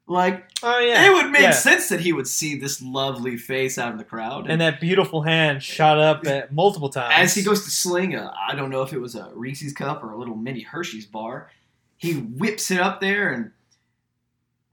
Like, 0.06 0.50
oh 0.62 0.78
yeah, 0.80 1.06
it 1.06 1.12
would 1.14 1.30
make 1.30 1.42
yeah. 1.42 1.52
sense 1.52 1.88
that 1.88 2.00
he 2.00 2.12
would 2.12 2.26
see 2.26 2.58
this 2.58 2.82
lovely 2.82 3.36
face 3.36 3.78
out 3.78 3.92
in 3.92 3.98
the 3.98 4.04
crowd. 4.04 4.50
And 4.50 4.60
that 4.60 4.80
beautiful 4.80 5.22
hand 5.22 5.62
shot 5.62 5.98
up 5.98 6.26
at 6.26 6.52
multiple 6.52 6.90
times 6.90 7.14
As 7.16 7.34
he 7.34 7.42
goes 7.42 7.64
to 7.64 7.70
sling 7.70 8.14
a, 8.14 8.32
I 8.48 8.54
don't 8.54 8.68
know 8.68 8.82
if 8.82 8.92
it 8.92 9.00
was 9.00 9.14
a 9.14 9.30
Reese's 9.34 9.72
cup 9.72 10.02
or 10.02 10.12
a 10.12 10.18
little 10.18 10.34
mini 10.34 10.60
Hershey's 10.60 11.06
bar, 11.06 11.50
he 12.02 12.14
whips 12.14 12.72
it 12.72 12.80
up 12.80 13.00
there, 13.00 13.32
and 13.32 13.52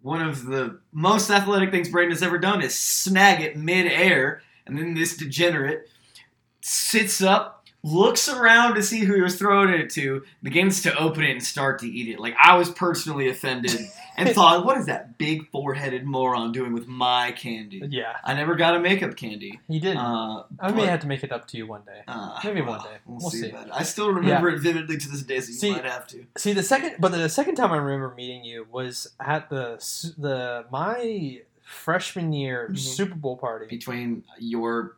one 0.01 0.27
of 0.27 0.48
the 0.48 0.79
most 0.91 1.29
athletic 1.29 1.69
things 1.69 1.88
Brayden 1.88 2.09
has 2.09 2.24
ever 2.24 2.39
done 2.39 2.63
is 2.63 2.74
snag 2.74 3.39
it 3.39 3.55
mid-air, 3.55 4.41
and 4.65 4.75
then 4.75 4.95
this 4.95 5.15
degenerate 5.15 5.88
sits 6.62 7.21
up, 7.21 7.59
looks 7.83 8.27
around 8.27 8.75
to 8.75 8.83
see 8.83 9.00
who 9.00 9.15
he 9.15 9.21
was 9.21 9.38
throwing 9.38 9.69
it 9.69 9.89
to, 9.91 10.24
begins 10.43 10.81
to 10.83 10.98
open 10.98 11.24
it 11.24 11.31
and 11.31 11.43
start 11.43 11.79
to 11.79 11.88
eat 11.88 12.09
it. 12.09 12.19
Like 12.19 12.36
I 12.41 12.57
was 12.57 12.69
personally 12.69 13.29
offended 13.29 13.79
and 14.17 14.29
thought, 14.36 14.65
what 14.65 14.77
is 14.77 14.88
that 14.88 15.17
big 15.17 15.50
four-headed 15.50 16.05
moron 16.05 16.51
doing 16.51 16.74
with 16.74 16.88
my 16.88 17.31
candy? 17.31 17.81
Yeah, 17.89 18.17
I 18.24 18.33
never 18.33 18.55
got 18.55 18.75
a 18.75 18.79
makeup 18.81 19.15
candy. 19.15 19.59
he 19.69 19.79
did. 19.79 19.95
Uh, 19.95 20.43
I 20.59 20.71
may 20.71 20.88
have 20.88 21.00
to 21.01 21.07
make 21.07 21.24
it 21.24 21.31
up 21.31 21.48
to 21.48 21.57
you 21.57 21.67
one 21.67 21.81
day. 21.86 22.01
uh, 22.07 22.39
Maybe 22.43 22.62
well, 22.62 22.71
one 22.77 22.83
day. 22.83 22.98
We'll, 23.05 23.19
We'll 23.19 23.29
see, 23.29 23.41
see. 23.43 23.50
about 23.50 23.67
it. 23.67 23.74
I 23.74 23.83
still 23.83 24.12
remember 24.12 24.50
it 24.50 24.59
vividly 24.59 24.98
to 24.98 25.09
this 25.09 25.21
day, 25.24 25.39
so 25.39 25.48
you 25.50 25.53
See- 25.57 25.71
might 25.71 25.86
have 25.86 26.05
to. 26.07 26.25
See, 26.38 26.51
the 26.51 26.63
second, 26.63 26.95
but 27.00 27.13
the 27.13 27.29
second 27.29 27.55
time 27.55 27.71
I 27.71 27.77
remember 27.77 28.13
meeting 28.15 28.43
you 28.43 28.67
was 28.71 29.07
at 29.21 29.50
the 29.50 29.77
the 30.17 30.65
my 30.69 31.39
freshman 31.63 32.33
year 32.33 32.69
Mhm. 32.71 32.77
Super 32.79 33.15
Bowl 33.15 33.38
party. 33.38 33.67
Between 33.67 34.24
your 34.39 34.98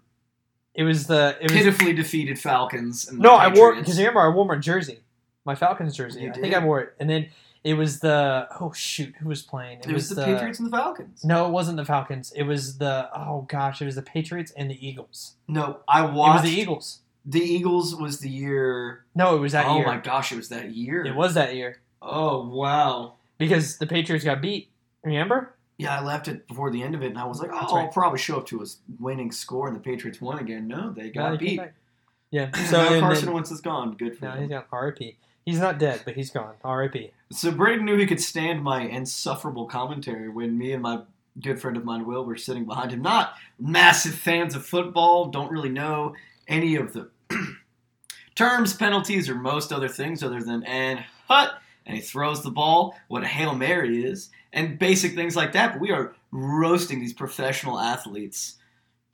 It 0.73 0.83
was 0.83 1.07
the 1.07 1.35
it 1.41 1.51
was 1.51 1.51
pitifully 1.51 1.93
defeated 1.93 2.39
Falcons 2.39 3.07
and 3.09 3.19
no, 3.19 3.35
I 3.35 3.47
wore 3.53 3.75
because 3.75 3.97
remember 3.97 4.21
I 4.21 4.29
wore 4.33 4.45
my 4.45 4.55
jersey, 4.57 4.99
my 5.45 5.55
Falcons 5.55 5.95
jersey. 5.95 6.21
You 6.21 6.29
I 6.29 6.33
think. 6.33 6.53
I 6.55 6.59
wore 6.63 6.79
it, 6.81 6.93
and 6.99 7.09
then 7.09 7.27
it 7.63 7.73
was 7.75 7.99
the 7.99 8.47
oh 8.59 8.71
shoot, 8.71 9.13
who 9.19 9.27
was 9.29 9.41
playing? 9.41 9.79
It 9.79 9.87
was 9.91 10.09
the, 10.09 10.23
Patriots 10.23 10.59
and 10.59 10.71
the 10.71 10.75
Falcons. 10.77 11.23
No, 11.25 11.45
it 11.45 11.51
wasn't 11.51 11.77
the 11.77 11.85
Falcons. 11.85 12.31
It 12.35 12.43
was 12.43 12.77
the 12.77 13.09
oh 13.15 13.45
gosh, 13.49 13.81
it 13.81 13.85
was 13.85 13.95
the 13.95 14.01
Patriots 14.01 14.51
and 14.55 14.71
the 14.71 14.87
Eagles. 14.87 15.35
No, 15.47 15.79
I 15.87 16.03
It 16.03 16.07
was 16.07 16.15
watched. 16.15 16.43
the 16.45 16.51
Eagles. 16.51 16.99
The 17.25 17.41
Eagles 17.41 17.95
was 17.95 18.19
the 18.19 18.29
year. 18.29 19.05
No, 19.13 19.35
it 19.35 19.39
was 19.39 19.51
that 19.51 19.65
oh 19.67 19.77
year. 19.77 19.85
my 19.85 19.97
gosh, 19.97 20.31
it 20.31 20.37
was 20.37 20.49
that 20.49 20.71
year. 20.73 21.05
It 21.05 21.15
was 21.15 21.33
that 21.35 21.53
year 21.55 21.81
Oh 22.01 22.47
wow. 22.47 23.13
because 23.37 23.77
the 23.77 23.85
Patriots 23.85 24.23
got 24.25 24.41
beat. 24.41 24.69
Remember? 25.03 25.53
Yeah, 25.77 25.99
I 25.99 26.03
left 26.03 26.27
it 26.27 26.47
before 26.47 26.69
the 26.69 26.83
end 26.83 26.93
of 26.93 27.01
it, 27.01 27.07
and 27.07 27.17
I 27.17 27.25
was 27.25 27.39
like, 27.41 27.49
oh, 27.51 27.59
That's 27.59 27.73
I'll 27.73 27.87
probably 27.87 28.19
show 28.19 28.37
up 28.37 28.45
to 28.47 28.61
a 28.61 28.65
winning 28.99 29.31
score, 29.31 29.67
and 29.67 29.75
the 29.75 29.79
Patriots 29.79 30.21
won 30.21 30.37
again. 30.39 30.67
No, 30.67 30.91
they 30.91 31.05
No, 31.05 31.11
got 31.11 31.31
they 31.31 31.37
beat. 31.45 31.61
Yeah. 32.29 32.49
So 32.69 32.99
Carson 32.99 33.25
then, 33.25 33.33
Wentz 33.33 33.51
is 33.51 33.61
gone. 33.61 33.95
Good 33.97 34.17
for 34.17 34.25
now 34.25 34.33
him. 34.33 34.41
he's 34.41 34.49
got 34.49 34.67
R.I.P. 34.71 35.17
He's 35.45 35.59
not 35.59 35.79
dead, 35.79 36.01
but 36.05 36.13
he's 36.13 36.29
gone. 36.29 36.53
R.I.P. 36.63 37.11
So 37.31 37.51
Brayden 37.51 37.81
knew 37.81 37.97
he 37.97 38.05
could 38.05 38.21
stand 38.21 38.61
my 38.63 38.81
insufferable 38.81 39.65
commentary 39.65 40.29
when 40.29 40.55
me 40.57 40.71
and 40.73 40.83
my 40.83 41.01
good 41.41 41.59
friend 41.59 41.77
of 41.77 41.83
mine, 41.83 42.05
Will, 42.05 42.23
were 42.25 42.37
sitting 42.37 42.65
behind 42.65 42.91
him. 42.91 43.01
Not 43.01 43.33
massive 43.59 44.13
fans 44.13 44.53
of 44.53 44.65
football, 44.65 45.25
don't 45.29 45.51
really 45.51 45.69
know 45.69 46.13
any 46.47 46.75
of 46.75 46.93
the 46.93 47.09
terms, 48.35 48.73
penalties, 48.73 49.29
or 49.29 49.35
most 49.35 49.71
other 49.71 49.87
things 49.87 50.23
other 50.23 50.41
than 50.43 50.63
and 50.63 51.03
hut, 51.27 51.53
and 51.85 51.95
he 51.95 52.01
throws 52.03 52.43
the 52.43 52.51
ball, 52.51 52.95
what 53.07 53.23
a 53.23 53.27
Hail 53.27 53.55
Mary 53.55 54.03
is, 54.03 54.29
and 54.53 54.77
basic 54.79 55.15
things 55.15 55.35
like 55.35 55.53
that. 55.53 55.73
But 55.73 55.81
we 55.81 55.91
are 55.91 56.13
roasting 56.31 56.99
these 56.99 57.13
professional 57.13 57.79
athletes 57.79 58.55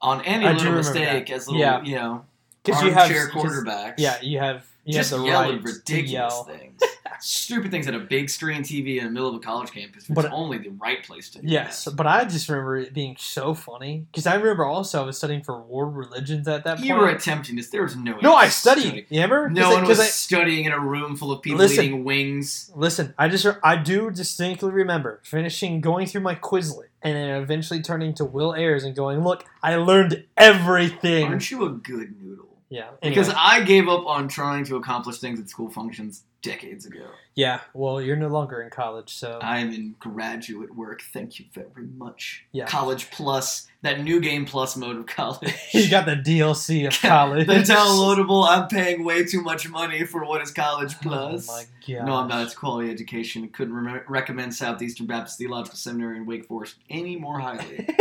on 0.02 0.24
any 0.26 0.46
I 0.46 0.54
little 0.54 0.74
mistake 0.74 1.28
that. 1.28 1.34
as 1.34 1.48
little, 1.48 1.60
Yeah. 1.62 1.82
you 1.84 1.96
know, 1.96 2.26
Because 2.64 2.82
you 2.84 2.92
have 2.92 3.04
armchair 3.04 3.30
quarterbacks. 3.30 3.96
Yeah, 3.98 4.22
you 4.22 4.40
have 4.40 4.66
you 4.88 4.94
just 4.94 5.12
yelling 5.12 5.58
right 5.58 5.64
ridiculous 5.64 6.12
yell. 6.12 6.44
things. 6.46 6.82
stupid 7.20 7.72
things 7.72 7.88
at 7.88 7.96
a 7.96 8.00
big 8.00 8.30
screen 8.30 8.62
TV 8.62 8.98
in 9.00 9.06
the 9.06 9.10
middle 9.10 9.30
of 9.30 9.36
a 9.36 9.40
college 9.40 9.72
campus. 9.72 10.04
It's 10.04 10.10
But- 10.14 10.32
only 10.32 10.60
the 10.60 10.70
right 10.70 11.04
place 11.04 11.30
to 11.32 11.40
Yes, 11.44 11.86
that. 11.86 11.96
but 11.96 12.06
I 12.06 12.26
just 12.26 12.48
remember 12.48 12.78
it 12.78 12.94
being 12.94 13.16
so 13.20 13.54
funny 13.56 14.06
because 14.12 14.28
I 14.28 14.36
remember 14.36 14.66
also 14.66 15.02
I 15.02 15.06
was 15.06 15.18
studying 15.18 15.42
for 15.42 15.60
world 15.60 15.96
religions 15.96 16.48
at 16.48 16.64
that 16.66 16.78
point. 16.78 16.88
You 16.88 16.96
were 16.96 17.10
attempting 17.10 17.56
this. 17.56 17.70
There 17.70 17.82
was 17.84 17.96
no 17.96 18.18
no, 18.22 18.36
I 18.36 18.50
study. 18.50 18.82
studied. 18.82 19.06
You 19.10 19.22
remember? 19.22 19.50
No 19.50 19.64
'Cause 19.64 19.72
I- 19.72 19.76
one 19.80 19.88
was 19.88 20.00
I- 20.00 20.04
studying 20.06 20.66
in 20.66 20.72
a 20.72 20.80
room 20.80 21.16
full 21.16 21.32
of 21.32 21.42
people 21.42 21.58
Listen. 21.60 21.86
eating 21.86 22.04
wings. 22.04 22.72
Listen, 22.76 23.14
I 23.18 23.30
just 23.30 23.48
I 23.64 23.76
do 23.78 24.12
distinctly 24.12 24.70
remember 24.72 25.20
finishing 25.24 25.82
going 25.82 26.06
through 26.06 26.22
my 26.22 26.36
Quizlet 26.36 26.90
and 27.02 27.16
then 27.16 27.30
eventually 27.42 27.82
turning 27.82 28.14
to 28.16 28.26
Will 28.26 28.54
Ayers 28.54 28.84
and 28.84 28.96
going, 28.96 29.24
"Look, 29.24 29.44
I 29.64 29.76
learned 29.76 30.24
everything." 30.38 31.26
Aren't 31.28 31.50
you 31.50 31.66
a 31.66 31.70
good 31.70 32.22
noodle? 32.22 32.57
Yeah, 32.70 32.90
Because. 33.02 33.30
I 33.30 33.64
gave 33.64 33.88
up 33.88 34.06
on 34.06 34.28
trying 34.28 34.66
to 34.66 34.76
accomplish 34.76 35.20
things 35.20 35.40
at 35.40 35.50
school 35.50 35.70
functions 35.70 36.24
decades 36.42 36.86
ago. 36.86 37.06
yeah. 37.36 37.62
Well, 37.74 38.02
you're 38.02 38.16
no 38.16 38.28
longer 38.28 38.62
in 38.62 38.70
college, 38.70 39.14
so 39.14 39.40
I'm 39.42 39.72
in 39.74 39.96
graduate 40.00 40.76
work. 40.76 41.02
Thank 41.14 41.40
you 41.40 41.46
very 41.54 41.88
much. 41.98 42.46
Yeah. 42.52 42.66
College 42.68 43.10
Plus, 43.12 43.68
that 43.82 44.02
new 44.04 44.20
game 44.22 44.46
plus 44.46 44.76
mode 44.78 44.98
of 44.98 45.06
college. 45.08 45.54
you 45.74 45.90
got 45.90 46.06
the 46.06 46.16
DLC 46.16 46.88
of 46.88 46.94
college. 47.02 47.48
the 47.48 47.54
downloadable. 47.56 48.48
I'm 48.48 48.68
paying 48.68 49.04
way 49.04 49.24
too 49.26 49.42
much 49.42 49.68
money 49.70 50.04
for 50.06 50.24
what 50.26 50.42
is 50.42 50.52
College 50.52 51.00
Plus. 51.02 51.48
Oh 51.50 51.54
my 51.54 51.64
god. 51.88 52.06
no, 52.06 52.14
I'm 52.16 52.28
not. 52.28 52.44
It's 52.46 52.56
quality 52.56 52.90
education. 52.92 53.48
Couldn't 53.50 53.74
re- 53.74 54.02
recommend 54.08 54.54
Southeastern 54.56 55.08
Baptist 55.08 55.38
Theological 55.38 55.78
Seminary 55.78 56.18
in 56.18 56.26
Wake 56.26 56.46
Forest 56.46 56.76
any 56.90 57.16
more 57.18 57.40
highly. 57.40 57.88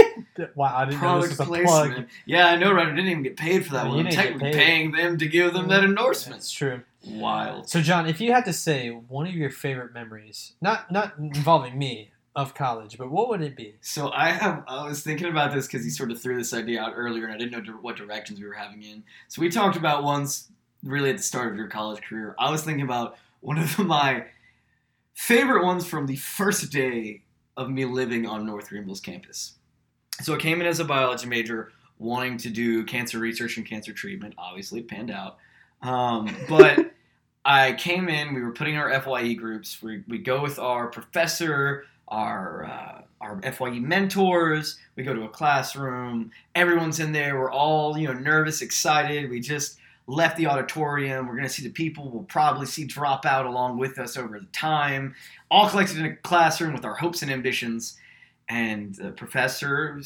Wow, 0.55 0.77
I 0.77 0.85
didn't 0.85 1.01
know 1.01 1.23
this 1.23 1.35
Product 1.35 1.39
was 1.39 1.41
a 1.41 1.45
placement. 1.65 1.95
plug. 1.95 2.07
Yeah, 2.27 2.49
I 2.49 2.57
know, 2.57 2.71
right? 2.71 2.87
I 2.87 2.91
didn't 2.91 3.07
even 3.09 3.23
get 3.23 3.39
paid 3.39 3.65
for 3.65 3.73
that 3.73 3.85
No, 3.87 3.95
one. 3.97 4.07
I'm 4.07 4.13
technically 4.13 4.53
paying 4.53 4.91
them 4.93 5.17
to 5.17 5.27
give 5.27 5.55
them 5.55 5.69
that 5.69 5.81
mm, 5.83 5.87
endorsement. 5.87 6.41
That's 6.41 6.51
true. 6.51 6.83
Wild. 7.05 7.69
So, 7.69 7.81
Jon, 7.81 8.07
if 8.07 8.21
you 8.21 8.33
had 8.33 8.45
to 8.47 8.53
say 8.53 8.91
one 8.91 9.27
of 9.27 9.35
your 9.35 9.51
favorite 9.51 9.93
memories, 9.93 10.55
not 10.61 10.91
not 10.91 11.19
involving 11.19 11.79
me 11.79 12.13
of 12.37 12.55
college, 12.55 12.99
but 12.99 13.11
what 13.11 13.31
would 13.31 13.41
it 13.41 13.57
be? 13.57 13.75
So 13.81 14.13
I 14.13 14.31
have. 14.31 14.63
I 14.69 14.87
was 14.87 15.03
thinking 15.03 15.29
about 15.29 15.55
this 15.55 15.67
because 15.67 15.83
he 15.85 15.91
sort 15.91 16.11
of 16.11 16.21
threw 16.21 16.37
this 16.37 16.53
idea 16.53 16.83
out 16.83 16.93
earlier, 16.95 17.25
and 17.25 17.35
I 17.35 17.39
didn't 17.39 17.67
know 17.67 17.73
what 17.81 17.97
directions 17.97 18.39
we 18.39 18.47
were 18.47 18.53
having 18.53 18.83
in. 18.83 19.03
So 19.29 19.41
we 19.41 19.49
talked 19.49 19.77
about 19.77 20.05
once, 20.05 20.49
really 20.85 21.11
at 21.11 21.17
the 21.17 21.23
start 21.23 21.51
of 21.51 21.57
your 21.57 21.69
college 21.69 22.03
career. 22.03 22.35
I 22.39 22.51
was 22.51 22.63
thinking 22.63 22.85
about 22.85 23.17
one 23.41 23.59
of 23.59 23.79
my 23.87 24.27
favorite 25.15 25.65
ones 25.65 25.87
from 25.87 26.07
the 26.07 26.17
first 26.17 26.71
day 26.71 27.23
of 27.57 27.71
me 27.71 27.87
living 27.87 28.27
on 28.27 28.45
North 28.45 28.69
Greenville's 28.69 29.01
campus. 29.01 29.55
So 30.21 30.35
I 30.35 30.39
came 30.39 30.61
in 30.61 30.67
as 30.67 30.79
a 30.79 30.85
biology 30.85 31.27
major, 31.27 31.73
wanting 31.99 32.37
to 32.39 32.51
do 32.51 32.85
cancer 32.85 33.19
research 33.19 33.57
and 33.57 33.67
cancer 33.67 33.95
treatment. 33.95 34.35
Obviously, 34.37 34.81
it 34.81 34.89
panned 34.89 35.11
out. 35.11 35.39
Um, 35.87 36.35
but 36.49 36.93
I 37.45 37.75
came 37.75 38.09
in. 38.09 38.35
We 38.35 38.43
were 38.43 38.53
putting 38.53 38.77
our 38.77 38.91
FYE 39.01 39.35
groups. 39.35 39.81
We 39.81 40.03
we 40.09 40.19
go 40.19 40.43
with 40.43 40.59
our 40.59 40.89
professor, 40.89 41.85
our 42.09 42.65
uh, 42.65 43.03
our 43.21 43.41
FYE 43.53 43.79
mentors. 43.79 44.79
We 44.97 45.05
go 45.05 45.15
to 45.15 45.23
a 45.23 45.29
classroom. 45.29 46.33
Everyone's 46.57 46.99
in 46.99 47.13
there. 47.13 47.39
We're 47.39 47.53
all 47.53 47.97
you 47.97 48.09
know 48.09 48.15
nervous, 48.15 48.63
excited. 48.63 49.31
We 49.31 49.41
just 49.41 49.79
left 50.09 50.37
the 50.37 50.47
auditorium. 50.49 51.29
We're 51.29 51.37
gonna 51.37 51.49
see 51.49 51.63
the 51.63 51.71
people. 51.71 52.11
We'll 52.11 52.25
probably 52.25 52.67
see 52.67 52.85
drop 52.85 53.25
out 53.25 53.47
along 53.47 53.79
with 53.79 53.99
us 54.01 54.17
over 54.17 54.41
the 54.41 54.47
time. 54.47 55.15
All 55.53 55.69
collected 55.69 55.99
in 55.99 56.07
a 56.07 56.17
classroom 56.17 56.75
with 56.75 56.85
our 56.85 56.97
hopes 56.97 57.23
and 57.23 57.31
ambitions. 57.31 57.97
And 58.49 58.95
the 58.95 59.11
professor 59.11 60.01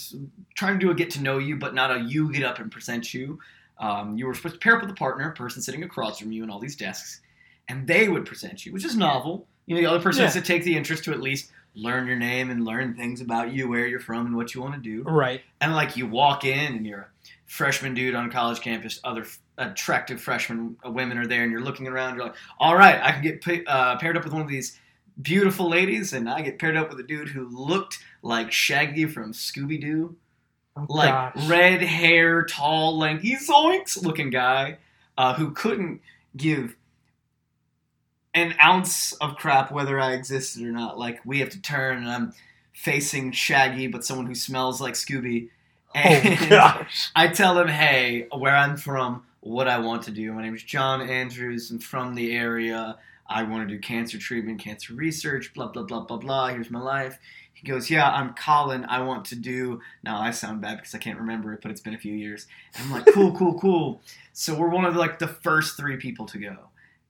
trying 0.55 0.79
to 0.79 0.87
do 0.87 0.91
a 0.91 0.95
get 0.95 1.11
to 1.11 1.23
know 1.23 1.37
you, 1.37 1.57
but 1.57 1.75
not 1.75 1.91
a 1.91 2.01
you 2.01 2.33
get 2.33 2.43
up 2.43 2.59
and 2.59 2.73
present 2.73 3.13
you. 3.13 3.39
Um, 3.81 4.17
you 4.17 4.27
were 4.27 4.35
supposed 4.35 4.57
to 4.57 4.61
pair 4.61 4.77
up 4.77 4.83
with 4.83 4.91
a 4.91 4.95
partner, 4.95 5.31
a 5.31 5.35
person 5.35 5.63
sitting 5.63 5.83
across 5.83 6.19
from 6.19 6.31
you 6.31 6.45
in 6.45 6.51
all 6.51 6.61
these 6.61 6.77
desks, 6.77 7.23
and 7.69 7.87
they 7.87 8.09
would 8.09 8.27
present 8.27 8.65
you, 8.65 8.73
which 8.73 8.85
is 8.85 8.95
novel. 8.95 9.47
You 9.67 9.75
know, 9.75 9.81
the 9.81 9.89
other 9.89 10.03
person 10.03 10.23
has 10.23 10.35
to 10.35 10.41
take 10.41 10.65
the 10.65 10.77
interest 10.77 11.05
to 11.05 11.13
at 11.13 11.21
least 11.21 11.51
learn 11.75 12.07
your 12.07 12.17
name 12.17 12.51
and 12.51 12.65
learn 12.65 12.95
things 12.95 13.21
about 13.21 13.53
you, 13.53 13.69
where 13.69 13.87
you're 13.87 14.01
from, 14.01 14.27
and 14.27 14.37
what 14.37 14.55
you 14.55 14.61
want 14.61 14.75
to 14.75 14.81
do. 14.81 15.03
Right. 15.05 15.41
And 15.61 15.75
like 15.75 15.97
you 15.97 16.07
walk 16.07 16.45
in 16.45 16.75
and 16.75 16.87
you're 16.87 17.01
a 17.01 17.09
freshman 17.47 17.95
dude 17.95 18.15
on 18.15 18.27
a 18.27 18.31
college 18.31 18.61
campus, 18.61 19.01
other 19.03 19.23
f- 19.23 19.39
attractive 19.57 20.21
freshman 20.21 20.77
uh, 20.85 20.91
women 20.91 21.17
are 21.17 21.27
there, 21.27 21.43
and 21.43 21.51
you're 21.51 21.63
looking 21.63 21.89
around. 21.89 22.17
You're 22.17 22.27
like, 22.27 22.37
all 22.59 22.77
right, 22.77 23.01
I 23.01 23.13
can 23.13 23.23
get 23.23 23.43
pa- 23.43 23.73
uh, 23.73 23.99
paired 23.99 24.17
up 24.17 24.25
with 24.25 24.33
one 24.33 24.43
of 24.43 24.49
these 24.49 24.79
beautiful 25.23 25.69
ladies, 25.69 26.13
and 26.13 26.29
I 26.29 26.43
get 26.43 26.59
paired 26.59 26.77
up 26.77 26.91
with 26.91 27.01
a 27.01 27.05
dude 27.05 27.29
who 27.29 27.49
looked 27.49 27.99
like 28.23 28.53
Shaggy 28.53 29.07
from 29.07 29.33
Scooby 29.33 29.81
Doo 29.81 30.17
Oh, 30.89 30.95
like 30.95 31.35
gosh. 31.35 31.49
red 31.49 31.83
hair, 31.83 32.45
tall, 32.45 32.99
lanky, 32.99 33.37
zoinks 33.37 34.03
looking 34.03 34.31
guy 34.31 34.79
uh, 35.19 35.35
who 35.35 35.51
couldn't 35.51 36.01
give 36.37 36.77
an 38.35 38.55
ounce 38.63 39.13
of 39.15 39.37
crap 39.37 39.73
whether 39.73 39.99
I 39.99 40.13
existed 40.13 40.63
or 40.63 40.73
not. 40.73 40.99
Like 40.99 41.21
we 41.25 41.41
have 41.41 41.51
to 41.51 41.61
turn 41.61 41.99
and 41.99 42.09
I'm 42.09 42.33
facing 42.73 43.33
Shaggy, 43.33 43.89
but 43.89 44.05
someone 44.05 44.27
who 44.27 44.35
smells 44.35 44.81
like 44.81 44.95
Scooby. 44.95 45.49
And 45.95 46.39
Oh 46.43 46.47
gosh. 46.49 47.11
I 47.17 47.29
tell 47.29 47.59
him, 47.59 47.69
hey, 47.69 48.29
where 48.33 48.55
I'm 48.57 48.77
from, 48.77 49.25
what 49.41 49.69
I 49.69 49.79
want 49.79 50.05
to 50.05 50.11
do. 50.11 50.33
My 50.33 50.43
name 50.43 50.55
is 50.55 50.63
Jon 50.63 51.03
Andrews. 51.03 51.71
I'm 51.71 51.79
from 51.79 52.15
the 52.15 52.33
area. 52.37 52.97
I 53.29 53.43
want 53.45 53.69
to 53.69 53.75
do 53.75 53.81
cancer 53.81 54.19
treatment, 54.19 54.61
cancer 54.61 54.95
research, 54.95 55.53
blah, 55.55 55.69
blah, 55.69 55.83
blah, 55.85 56.01
blah, 56.01 56.17
blah. 56.17 56.49
Here's 56.49 56.71
my 56.71 56.81
life. 56.81 57.19
He 57.61 57.69
goes, 57.69 57.91
yeah, 57.91 58.11
I'm 58.11 58.33
Colin. 58.33 58.87
I 58.87 59.03
want 59.03 59.27
to 59.27 59.37
do. 59.37 59.81
Now 60.03 60.19
I 60.19 60.31
sound 60.31 60.63
bad 60.63 60.79
because 60.79 60.95
I 60.95 60.99
can't 60.99 61.19
remember 61.19 61.53
it, 61.53 61.61
but 61.61 61.71
it's 61.71 61.81
been 61.81 61.95
a 61.95 61.99
few 61.99 62.15
years. 62.15 62.47
And 62.75 62.87
I'm 62.87 62.93
like, 62.93 63.13
cool, 63.13 63.33
cool, 63.37 63.59
cool. 63.61 64.01
So 64.33 64.55
we're 64.55 64.71
one 64.71 64.87
of 64.87 64.97
like 64.97 65.19
the 65.19 65.29
first 65.29 65.77
three 65.77 65.97
people 65.97 66.25
to 66.27 66.39
go. 66.39 66.57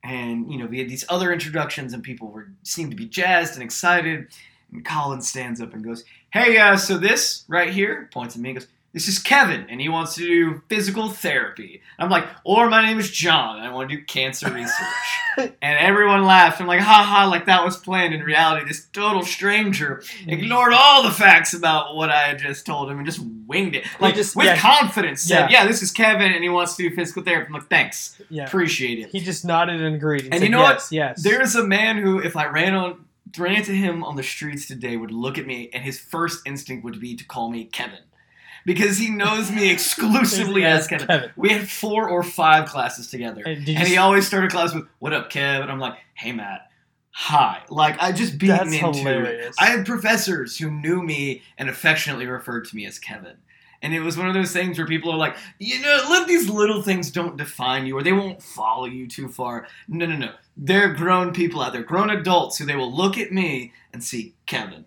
And 0.03 0.51
you 0.51 0.57
know, 0.57 0.65
we 0.65 0.79
had 0.79 0.89
these 0.89 1.05
other 1.07 1.31
introductions, 1.31 1.93
and 1.93 2.03
people 2.03 2.29
were 2.29 2.49
seemed 2.63 2.91
to 2.91 2.97
be 2.97 3.05
jazzed 3.05 3.53
and 3.53 3.63
excited. 3.63 4.27
And 4.73 4.83
Colin 4.83 5.21
stands 5.21 5.61
up 5.61 5.73
and 5.73 5.83
goes, 5.83 6.03
"Hey, 6.31 6.57
uh, 6.57 6.75
so 6.75 6.97
this 6.97 7.45
right 7.47 7.69
here," 7.69 8.09
points 8.11 8.35
at 8.35 8.41
me, 8.41 8.49
and 8.49 8.59
goes, 8.59 8.67
"This 8.93 9.07
is 9.07 9.19
Kevin, 9.19 9.65
and 9.69 9.79
he 9.79 9.89
wants 9.89 10.15
to 10.15 10.21
do 10.21 10.61
physical 10.69 11.09
therapy." 11.09 11.81
I'm 11.99 12.09
like, 12.09 12.25
"Or 12.43 12.69
my 12.69 12.85
name 12.85 12.99
is 12.99 13.11
Jon, 13.11 13.57
and 13.57 13.67
I 13.67 13.71
want 13.71 13.89
to 13.89 13.95
do 13.95 14.03
cancer 14.03 14.51
research." 14.51 14.77
and 15.37 15.53
everyone 15.61 16.23
laughed. 16.25 16.59
I'm 16.61 16.67
like, 16.67 16.81
"Ha 16.81 17.03
ha!" 17.03 17.25
Like 17.25 17.45
that 17.45 17.63
was 17.63 17.77
planned. 17.77 18.13
In 18.13 18.21
reality, 18.21 18.65
this 18.67 18.85
total 18.93 19.23
stranger 19.23 20.03
ignored 20.27 20.73
all 20.73 21.03
the 21.03 21.11
facts 21.11 21.53
about 21.53 21.95
what 21.95 22.09
I 22.09 22.23
had 22.23 22.39
just 22.39 22.65
told 22.65 22.89
him 22.91 22.97
and 22.97 23.05
just 23.05 23.21
winged 23.47 23.75
it, 23.75 23.85
like 23.99 24.15
just- 24.15 24.35
with 24.35 24.45
yeah. 24.45 24.57
confidence. 24.57 25.21
Said, 25.21 25.49
Yeah. 25.51 25.61
"Yeah, 25.61 25.67
this 25.67 25.81
is 25.81 25.91
Kevin, 25.91 26.31
and 26.31 26.43
he 26.43 26.49
wants 26.49 26.75
to 26.75 26.89
do 26.89 26.95
physical 26.95 27.23
therapy." 27.23 27.47
I'm 27.47 27.53
like, 27.53 27.69
"Thanks, 27.69 28.21
Yeah. 28.29 28.45
appreciate 28.45 28.99
it." 28.99 29.09
He 29.11 29.19
just 29.19 29.45
nodded 29.45 29.81
and 29.81 29.95
agreed. 29.95 30.25
And 30.25 30.35
said, 30.35 30.43
you 30.43 30.49
know 30.49 30.61
what? 30.61 30.75
yes, 30.75 30.91
Yes. 30.91 31.23
There's 31.23 31.55
a 31.55 31.63
man 31.65 31.97
who, 31.97 32.19
if 32.19 32.35
I 32.35 32.45
ran 32.47 32.73
on 32.75 33.05
ran 33.37 33.55
into 33.55 33.71
him 33.71 34.03
on 34.03 34.17
the 34.17 34.23
streets 34.23 34.67
today, 34.67 34.97
would 34.97 35.11
look 35.11 35.37
at 35.37 35.45
me 35.45 35.69
and 35.73 35.83
his 35.85 35.97
first 35.97 36.41
instinct 36.45 36.83
would 36.83 36.99
be 36.99 37.15
to 37.15 37.23
call 37.23 37.49
me 37.49 37.63
Kevin, 37.63 37.99
because 38.65 38.97
he 38.97 39.09
knows 39.09 39.51
me 39.51 39.69
exclusively 39.71 40.65
as 40.65 40.87
Kevin. 40.87 41.07
Kevin. 41.07 41.31
We 41.35 41.49
had 41.49 41.69
four 41.69 42.09
or 42.09 42.23
five 42.23 42.67
classes 42.67 43.07
together, 43.07 43.41
And, 43.45 43.67
and 43.67 43.87
he 43.87 43.97
always 43.97 44.27
started 44.27 44.51
class 44.51 44.73
with 44.73 44.85
"What 44.99 45.13
up, 45.13 45.31
Kev?" 45.31 45.61
And 45.61 45.71
I'm 45.71 45.79
like, 45.79 45.95
"Hey, 46.13 46.31
Matt." 46.31 46.67
Hi. 47.13 47.61
Like 47.69 48.01
I 48.01 48.11
just 48.13 48.37
beat 48.37 48.47
That's 48.47 48.71
him 48.73 48.85
into 48.85 48.99
it. 48.99 49.03
hilarious. 49.03 49.55
I 49.59 49.65
had 49.65 49.85
professors 49.85 50.57
who 50.57 50.71
knew 50.71 51.03
me 51.03 51.41
and 51.57 51.69
affectionately 51.69 52.25
referred 52.25 52.65
to 52.65 52.75
me 52.75 52.85
as 52.85 52.99
Kevin. 52.99 53.35
And 53.83 53.93
it 53.95 53.99
was 54.01 54.15
one 54.15 54.27
of 54.27 54.33
those 54.35 54.53
things 54.53 54.77
where 54.77 54.85
people 54.87 55.11
are 55.11 55.17
like, 55.17 55.35
you 55.59 55.81
know, 55.81 56.05
let 56.09 56.27
these 56.27 56.47
little 56.47 56.83
things 56.83 57.09
don't 57.11 57.35
define 57.35 57.85
you 57.87 57.97
or 57.97 58.03
they 58.03 58.13
won't 58.13 58.41
follow 58.41 58.85
you 58.85 59.07
too 59.07 59.27
far. 59.27 59.67
No, 59.87 60.05
no, 60.05 60.15
no. 60.15 60.33
They're 60.55 60.93
grown 60.93 61.33
people 61.33 61.61
out 61.61 61.73
there, 61.73 61.81
grown 61.81 62.11
adults 62.11 62.59
who 62.59 62.65
they 62.65 62.75
will 62.75 62.95
look 62.95 63.17
at 63.17 63.31
me 63.31 63.73
and 63.91 64.03
see 64.03 64.35
Kevin. 64.45 64.85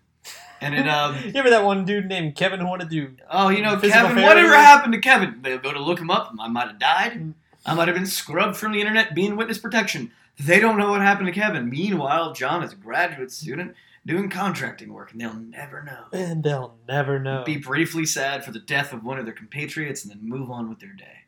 And 0.61 0.75
it, 0.75 0.88
um, 0.88 1.14
You 1.19 1.27
remember 1.29 1.51
that 1.51 1.64
one 1.64 1.85
dude 1.85 2.07
named 2.07 2.37
Kevin 2.37 2.61
who 2.61 2.67
wanted 2.67 2.90
to? 2.90 3.17
oh, 3.31 3.49
you 3.49 3.62
know, 3.62 3.79
Kevin, 3.79 4.23
whatever 4.23 4.55
happened 4.55 4.93
to 4.95 5.01
Kevin? 5.01 5.40
They'll 5.43 5.59
go 5.59 5.73
to 5.73 5.81
look 5.81 5.99
him 5.99 6.11
up. 6.11 6.33
I 6.40 6.49
might 6.49 6.69
have 6.69 6.79
died. 6.79 7.35
I 7.67 7.75
might 7.75 7.88
have 7.88 7.97
been 7.97 8.07
scrubbed 8.07 8.57
from 8.57 8.73
the 8.73 8.81
internet 8.81 9.14
being 9.14 9.37
witness 9.37 9.59
protection. 9.59 10.12
They 10.38 10.61
don't 10.61 10.77
know 10.79 10.90
what 10.90 11.01
happened 11.01 11.27
to 11.29 11.33
Kevin. 11.33 11.71
Meanwhile, 11.71 12.33
Jon 12.33 12.62
is 12.62 12.73
a 12.73 12.77
graduate 12.77 13.31
student 13.31 13.75
doing 14.05 14.29
contracting 14.29 14.93
work, 14.93 15.12
and 15.12 15.21
they'll 15.21 15.35
never 15.35 15.83
know. 15.83 16.05
And 16.12 16.43
they'll 16.43 16.75
never 16.87 17.19
know. 17.19 17.43
Be 17.45 17.57
briefly 17.57 18.05
sad 18.05 18.45
for 18.45 18.51
the 18.51 18.59
death 18.59 18.93
of 18.93 19.05
one 19.05 19.19
of 19.19 19.25
their 19.25 19.35
compatriots, 19.35 20.03
and 20.05 20.11
then 20.12 20.29
move 20.29 20.51
on 20.51 20.69
with 20.69 20.81
their 20.81 20.93
day. 20.93 21.25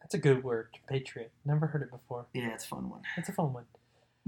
That's 0.00 0.14
a 0.14 0.18
good 0.18 0.42
word, 0.42 0.68
patriot. 0.88 1.32
Never 1.44 1.66
heard 1.66 1.82
it 1.82 1.90
before. 1.90 2.26
Yeah, 2.32 2.48
it's 2.54 2.64
a 2.64 2.68
fun 2.68 2.88
one. 2.90 3.02
That's 3.16 3.28
a 3.28 3.32
fun 3.32 3.52
one. 3.52 3.64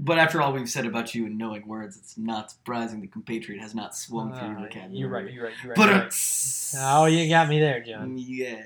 But 0.01 0.17
after 0.17 0.41
all 0.41 0.53
we've 0.53 0.69
said 0.69 0.85
about 0.85 1.13
you 1.13 1.25
and 1.25 1.37
knowing 1.37 1.67
words, 1.67 1.97
it's 1.97 2.17
not 2.17 2.51
surprising 2.51 3.01
the 3.01 3.07
compatriot 3.07 3.61
has 3.61 3.75
not 3.75 3.95
swum 3.95 4.31
through 4.33 4.47
your 4.47 4.57
Uh, 4.59 4.61
vocabulary. 4.61 4.97
you're 4.97 5.09
right. 5.09 5.33
You're 5.33 5.43
right. 5.43 5.53
You're 5.61 5.69
right. 5.71 5.75
But 5.75 5.89
you're 5.89 5.97
uh, 5.97 6.03
right. 6.03 7.01
Oh, 7.01 7.05
you 7.05 7.27
got 7.29 7.49
me 7.49 7.59
there, 7.59 7.81
Jon. 7.83 8.15
yeah. 8.17 8.63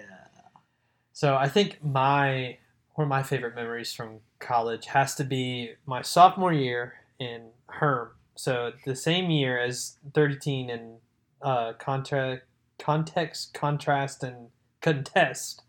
So 1.12 1.36
I 1.36 1.48
think 1.48 1.84
my 1.84 2.58
one 2.96 3.06
of 3.06 3.10
my 3.10 3.24
favorite 3.24 3.56
memories 3.56 3.92
from 3.94 4.20
college 4.40 4.86
has 4.88 5.16
to 5.16 5.24
be 5.24 5.72
my 5.88 6.04
sophomore 6.04 6.54
year 6.54 6.94
in 7.20 7.50
Herm. 7.68 8.10
So 8.36 8.74
the 8.86 8.96
same 8.96 9.32
year 9.32 9.58
as 9.60 9.98
13 10.14 10.70
and 10.70 10.98
uh, 11.42 11.74
contra- 11.80 12.42
context, 12.78 13.54
contrast, 13.56 14.24
and 14.24 14.50
contest. 14.82 15.64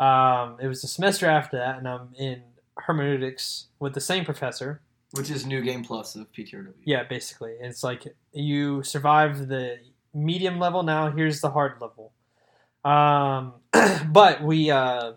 Um, 0.00 0.56
it 0.60 0.66
was 0.66 0.82
the 0.82 0.88
semester 0.88 1.26
after 1.26 1.56
that, 1.58 1.78
and 1.78 1.86
I'm 1.88 2.08
in 2.18 2.42
hermeneutics 2.76 3.66
with 3.78 3.94
the 3.94 4.00
same 4.00 4.24
professor. 4.24 4.80
Which 5.16 5.30
is 5.30 5.46
New 5.46 5.62
Game 5.62 5.84
Plus 5.84 6.14
of 6.16 6.30
PTRW. 6.32 6.72
Yeah, 6.84 7.04
basically, 7.04 7.54
it's 7.60 7.82
like 7.82 8.04
you 8.32 8.82
survive 8.82 9.48
the 9.48 9.78
medium 10.14 10.58
level. 10.58 10.82
Now 10.82 11.10
here's 11.10 11.40
the 11.40 11.50
hard 11.50 11.80
level. 11.80 12.12
Um, 12.84 13.54
but 14.12 14.42
we 14.42 14.70
uh, 14.70 15.12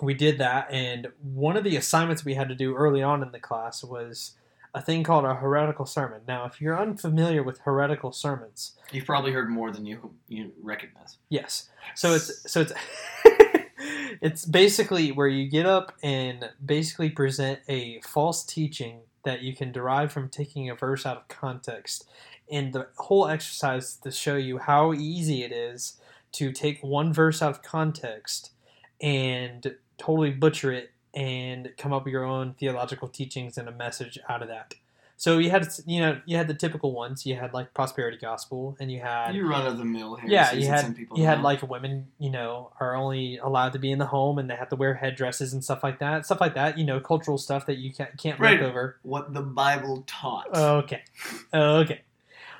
we 0.00 0.14
did 0.14 0.38
that, 0.38 0.68
and 0.70 1.08
one 1.22 1.56
of 1.56 1.64
the 1.64 1.76
assignments 1.76 2.24
we 2.24 2.34
had 2.34 2.48
to 2.48 2.54
do 2.54 2.74
early 2.74 3.02
on 3.02 3.22
in 3.22 3.32
the 3.32 3.40
class 3.40 3.84
was 3.84 4.32
a 4.72 4.80
thing 4.80 5.02
called 5.02 5.24
a 5.24 5.34
heretical 5.34 5.84
sermon. 5.84 6.20
Now, 6.28 6.44
if 6.46 6.60
you're 6.60 6.78
unfamiliar 6.80 7.42
with 7.42 7.58
heretical 7.60 8.12
sermons, 8.12 8.76
You've 8.92 9.04
probably 9.04 9.32
heard 9.32 9.50
more 9.50 9.70
than 9.72 9.84
you 9.84 10.14
you 10.28 10.52
recognize. 10.62 11.18
yes, 11.28 11.68
so 11.94 12.14
it's 12.14 12.50
so 12.50 12.60
it's 12.62 12.72
it's 14.20 14.44
basically 14.44 15.12
where 15.12 15.28
you 15.28 15.48
get 15.48 15.66
up 15.66 15.94
and 16.02 16.50
basically 16.64 17.10
present 17.10 17.60
a 17.68 18.00
false 18.00 18.44
teaching 18.44 19.00
that 19.24 19.42
you 19.42 19.54
can 19.54 19.72
derive 19.72 20.12
from 20.12 20.28
taking 20.28 20.70
a 20.70 20.74
verse 20.74 21.04
out 21.04 21.16
of 21.16 21.28
context. 21.28 22.08
And 22.50 22.72
the 22.72 22.88
whole 22.96 23.28
exercise 23.28 23.84
is 23.84 23.96
to 23.96 24.10
show 24.10 24.36
you 24.36 24.58
how 24.58 24.92
easy 24.92 25.42
it 25.42 25.52
is 25.52 26.00
to 26.32 26.52
take 26.52 26.82
one 26.82 27.12
verse 27.12 27.42
out 27.42 27.50
of 27.50 27.62
context 27.62 28.52
and 29.00 29.74
totally 29.98 30.30
butcher 30.30 30.72
it 30.72 30.90
and 31.14 31.72
come 31.76 31.92
up 31.92 32.04
with 32.04 32.12
your 32.12 32.24
own 32.24 32.54
theological 32.54 33.08
teachings 33.08 33.58
and 33.58 33.68
a 33.68 33.72
message 33.72 34.18
out 34.28 34.42
of 34.42 34.48
that. 34.48 34.74
So 35.20 35.36
you 35.36 35.50
had 35.50 35.68
you 35.84 36.00
know 36.00 36.18
you 36.24 36.38
had 36.38 36.48
the 36.48 36.54
typical 36.54 36.92
ones. 36.94 37.26
You 37.26 37.36
had 37.36 37.52
like 37.52 37.74
prosperity 37.74 38.16
gospel, 38.16 38.74
and 38.80 38.90
you 38.90 39.00
had 39.00 39.34
You 39.34 39.46
run 39.46 39.66
of 39.66 39.76
the 39.76 39.84
mill 39.84 40.14
here. 40.14 40.30
yeah, 40.30 40.52
you 40.52 40.66
had 40.66 40.96
you 41.14 41.26
had 41.26 41.42
like 41.42 41.60
women, 41.60 42.06
you 42.18 42.30
know, 42.30 42.72
are 42.80 42.96
only 42.96 43.36
allowed 43.36 43.74
to 43.74 43.78
be 43.78 43.90
in 43.92 43.98
the 43.98 44.06
home 44.06 44.38
and 44.38 44.48
they 44.48 44.56
have 44.56 44.70
to 44.70 44.76
wear 44.76 44.94
headdresses 44.94 45.52
and 45.52 45.62
stuff 45.62 45.82
like 45.82 45.98
that. 45.98 46.24
Stuff 46.24 46.40
like 46.40 46.54
that, 46.54 46.78
you 46.78 46.84
know, 46.86 47.00
cultural 47.00 47.36
stuff 47.36 47.66
that 47.66 47.76
you 47.76 47.92
can't 47.92 48.16
can't 48.16 48.40
Right. 48.40 48.58
look 48.58 48.70
over. 48.70 48.96
what 49.02 49.34
the 49.34 49.42
Bible 49.42 50.04
taught. 50.06 50.46
Okay, 50.56 51.02
okay, 51.52 52.00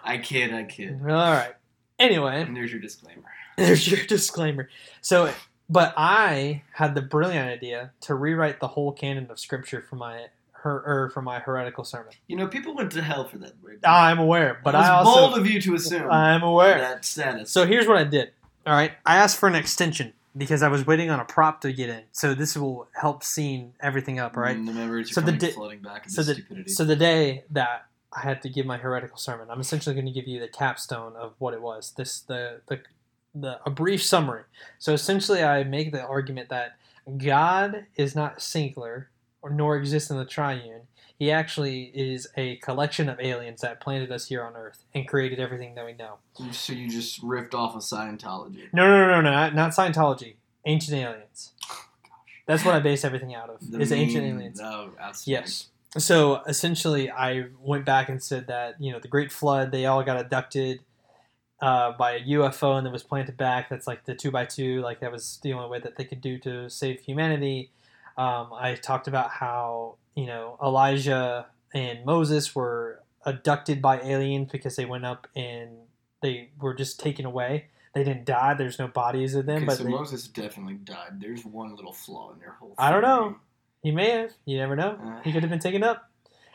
I 0.04 0.18
kid, 0.18 0.52
I 0.52 0.64
kid. 0.64 1.00
all 1.02 1.08
right. 1.08 1.54
Anyway, 1.98 2.42
And 2.42 2.54
there's 2.54 2.70
your 2.72 2.80
disclaimer. 2.82 3.24
there's 3.56 3.90
your 3.90 4.04
disclaimer. 4.04 4.68
So, 5.00 5.32
but 5.70 5.94
I 5.96 6.60
had 6.74 6.94
the 6.94 7.00
brilliant 7.02 7.48
idea 7.48 7.92
to 8.02 8.14
rewrite 8.14 8.60
the 8.60 8.68
whole 8.68 8.92
canon 8.92 9.30
of 9.30 9.38
scripture 9.38 9.80
for 9.80 9.96
my 9.96 10.26
her 10.62 10.82
or 10.86 11.10
for 11.10 11.22
my 11.22 11.38
heretical 11.38 11.84
sermon. 11.84 12.12
You 12.28 12.36
know, 12.36 12.46
people 12.46 12.74
went 12.74 12.92
to 12.92 13.02
hell 13.02 13.26
for 13.26 13.38
that. 13.38 13.52
Word. 13.62 13.80
I'm 13.84 14.18
aware, 14.18 14.60
but 14.62 14.74
it 14.74 14.78
was 14.78 14.86
I 14.86 14.92
also 14.94 15.20
bold 15.28 15.38
of 15.38 15.46
you 15.50 15.60
to 15.62 15.74
assume 15.74 16.10
I'm 16.10 16.42
aware. 16.42 16.78
that 16.78 17.04
status. 17.04 17.50
So 17.50 17.66
here's 17.66 17.86
what 17.86 17.96
I 17.96 18.04
did. 18.04 18.30
All 18.66 18.74
right, 18.74 18.92
I 19.06 19.16
asked 19.16 19.38
for 19.38 19.48
an 19.48 19.54
extension 19.54 20.12
because 20.36 20.62
I 20.62 20.68
was 20.68 20.86
waiting 20.86 21.10
on 21.10 21.18
a 21.18 21.24
prop 21.24 21.60
to 21.62 21.72
get 21.72 21.88
in. 21.88 22.02
So 22.12 22.34
this 22.34 22.56
will 22.56 22.88
help 22.94 23.24
scene 23.24 23.72
everything 23.80 24.18
up, 24.20 24.36
right? 24.36 24.56
Mm, 24.56 24.66
the 24.66 24.72
memories 24.72 25.10
are 25.10 25.14
So 25.14 25.20
the 25.22 25.32
di- 25.32 25.50
floating 25.50 25.80
back 25.80 26.08
So 26.10 26.22
the 26.22 26.34
stupidity. 26.34 26.70
so 26.70 26.84
the 26.84 26.94
day 26.96 27.44
that 27.50 27.86
I 28.12 28.20
had 28.20 28.42
to 28.42 28.48
give 28.48 28.66
my 28.66 28.76
heretical 28.76 29.16
sermon, 29.16 29.48
I'm 29.50 29.60
essentially 29.60 29.94
going 29.94 30.06
to 30.06 30.12
give 30.12 30.28
you 30.28 30.38
the 30.40 30.48
capstone 30.48 31.16
of 31.16 31.32
what 31.38 31.54
it 31.54 31.62
was. 31.62 31.92
This 31.96 32.20
the 32.20 32.60
the 32.66 32.80
the 33.34 33.60
a 33.64 33.70
brief 33.70 34.02
summary. 34.02 34.42
So 34.78 34.92
essentially, 34.92 35.42
I 35.42 35.64
make 35.64 35.90
the 35.92 36.02
argument 36.04 36.48
that 36.50 36.76
God 37.16 37.86
is 37.96 38.14
not 38.14 38.42
singular 38.42 39.08
or 39.42 39.50
nor 39.50 39.76
exists 39.76 40.10
in 40.10 40.16
the 40.16 40.24
triune. 40.24 40.82
He 41.18 41.30
actually 41.30 41.92
is 41.94 42.28
a 42.36 42.56
collection 42.56 43.08
of 43.10 43.20
aliens 43.20 43.60
that 43.60 43.78
planted 43.80 44.10
us 44.10 44.28
here 44.28 44.42
on 44.42 44.56
Earth 44.56 44.84
and 44.94 45.06
created 45.06 45.38
everything 45.38 45.74
that 45.74 45.84
we 45.84 45.92
know. 45.92 46.14
so 46.50 46.72
you 46.72 46.88
just 46.88 47.22
riffed 47.22 47.52
off 47.52 47.74
of 47.74 47.82
Scientology. 47.82 48.72
No, 48.72 48.86
no, 48.86 49.06
no, 49.06 49.06
no, 49.06 49.20
no 49.20 49.30
not, 49.30 49.54
not 49.54 49.72
Scientology. 49.72 50.36
Ancient 50.64 50.96
aliens. 50.96 51.52
That's 52.46 52.64
what 52.64 52.74
I 52.74 52.80
base 52.80 53.04
everything 53.04 53.34
out 53.34 53.50
of. 53.50 53.70
The 53.70 53.80
is 53.80 53.92
ancient 53.92 54.24
aliens. 54.24 54.60
Oh, 54.62 54.90
absolutely. 54.98 55.42
Yes. 55.42 55.68
So 55.98 56.42
essentially, 56.46 57.10
I 57.10 57.46
went 57.60 57.84
back 57.84 58.08
and 58.08 58.22
said 58.22 58.46
that 58.46 58.80
you 58.80 58.92
know 58.92 58.98
the 58.98 59.08
Great 59.08 59.30
Flood, 59.30 59.72
they 59.72 59.86
all 59.86 60.02
got 60.02 60.18
abducted 60.18 60.80
uh, 61.60 61.92
by 61.92 62.12
a 62.12 62.20
UFO 62.20 62.76
and 62.76 62.86
then 62.86 62.92
was 62.92 63.02
planted 63.02 63.36
back. 63.36 63.68
That's 63.68 63.86
like 63.86 64.04
the 64.04 64.14
two 64.14 64.30
by 64.30 64.44
two, 64.44 64.80
like 64.80 65.00
that 65.00 65.12
was 65.12 65.38
the 65.42 65.52
only 65.52 65.68
way 65.68 65.80
that 65.80 65.96
they 65.96 66.04
could 66.04 66.20
do 66.20 66.38
to 66.38 66.70
save 66.70 67.00
humanity. 67.00 67.70
Um, 68.20 68.52
I 68.52 68.74
talked 68.74 69.08
about 69.08 69.30
how 69.30 69.96
you 70.14 70.26
know 70.26 70.58
Elijah 70.62 71.46
and 71.72 72.04
Moses 72.04 72.54
were 72.54 73.00
abducted 73.24 73.80
by 73.80 74.00
aliens 74.00 74.50
because 74.52 74.76
they 74.76 74.84
went 74.84 75.06
up 75.06 75.26
and 75.34 75.70
they 76.22 76.50
were 76.60 76.74
just 76.74 77.00
taken 77.00 77.24
away. 77.24 77.66
They 77.94 78.04
didn't 78.04 78.26
die. 78.26 78.54
There's 78.54 78.78
no 78.78 78.88
bodies 78.88 79.34
of 79.34 79.46
them, 79.46 79.56
Okay, 79.58 79.64
but 79.66 79.78
so 79.78 79.84
they- 79.84 79.90
Moses 79.90 80.28
definitely 80.28 80.74
died. 80.74 81.18
There's 81.18 81.44
one 81.44 81.74
little 81.74 81.92
flaw 81.92 82.32
in 82.32 82.38
their 82.38 82.52
whole. 82.52 82.74
I 82.78 82.90
don't 82.90 83.02
know. 83.02 83.36
He 83.82 83.90
may 83.90 84.10
have. 84.10 84.32
You 84.44 84.58
never 84.58 84.76
know. 84.76 84.98
Uh. 85.02 85.22
He 85.22 85.32
could 85.32 85.42
have 85.42 85.50
been 85.50 85.58
taken 85.58 85.82
up. 85.82 86.10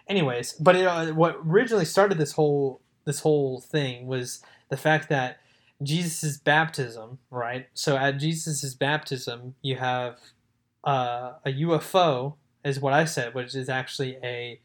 Anyways, 0.07 0.53
but 0.53 0.75
it, 0.75 0.85
uh, 0.85 1.13
what 1.13 1.39
originally 1.45 1.85
started 1.85 2.19
this 2.19 2.33
whole 2.33 2.81
this 3.05 3.21
whole 3.21 3.59
thing 3.59 4.05
was 4.05 4.41
the 4.69 4.77
fact 4.77 5.09
that 5.09 5.39
Jesus' 5.81 6.37
baptism, 6.37 7.17
right? 7.31 7.67
So 7.73 7.97
at 7.97 8.17
Jesus' 8.19 8.73
baptism, 8.75 9.55
you 9.61 9.75
have 9.77 10.19
uh, 10.85 11.33
a 11.45 11.51
UFO, 11.51 12.35
is 12.63 12.79
what 12.79 12.93
I 12.93 13.05
said, 13.05 13.33
which 13.33 13.55
is 13.55 13.69
actually 13.69 14.17
a 14.23 14.59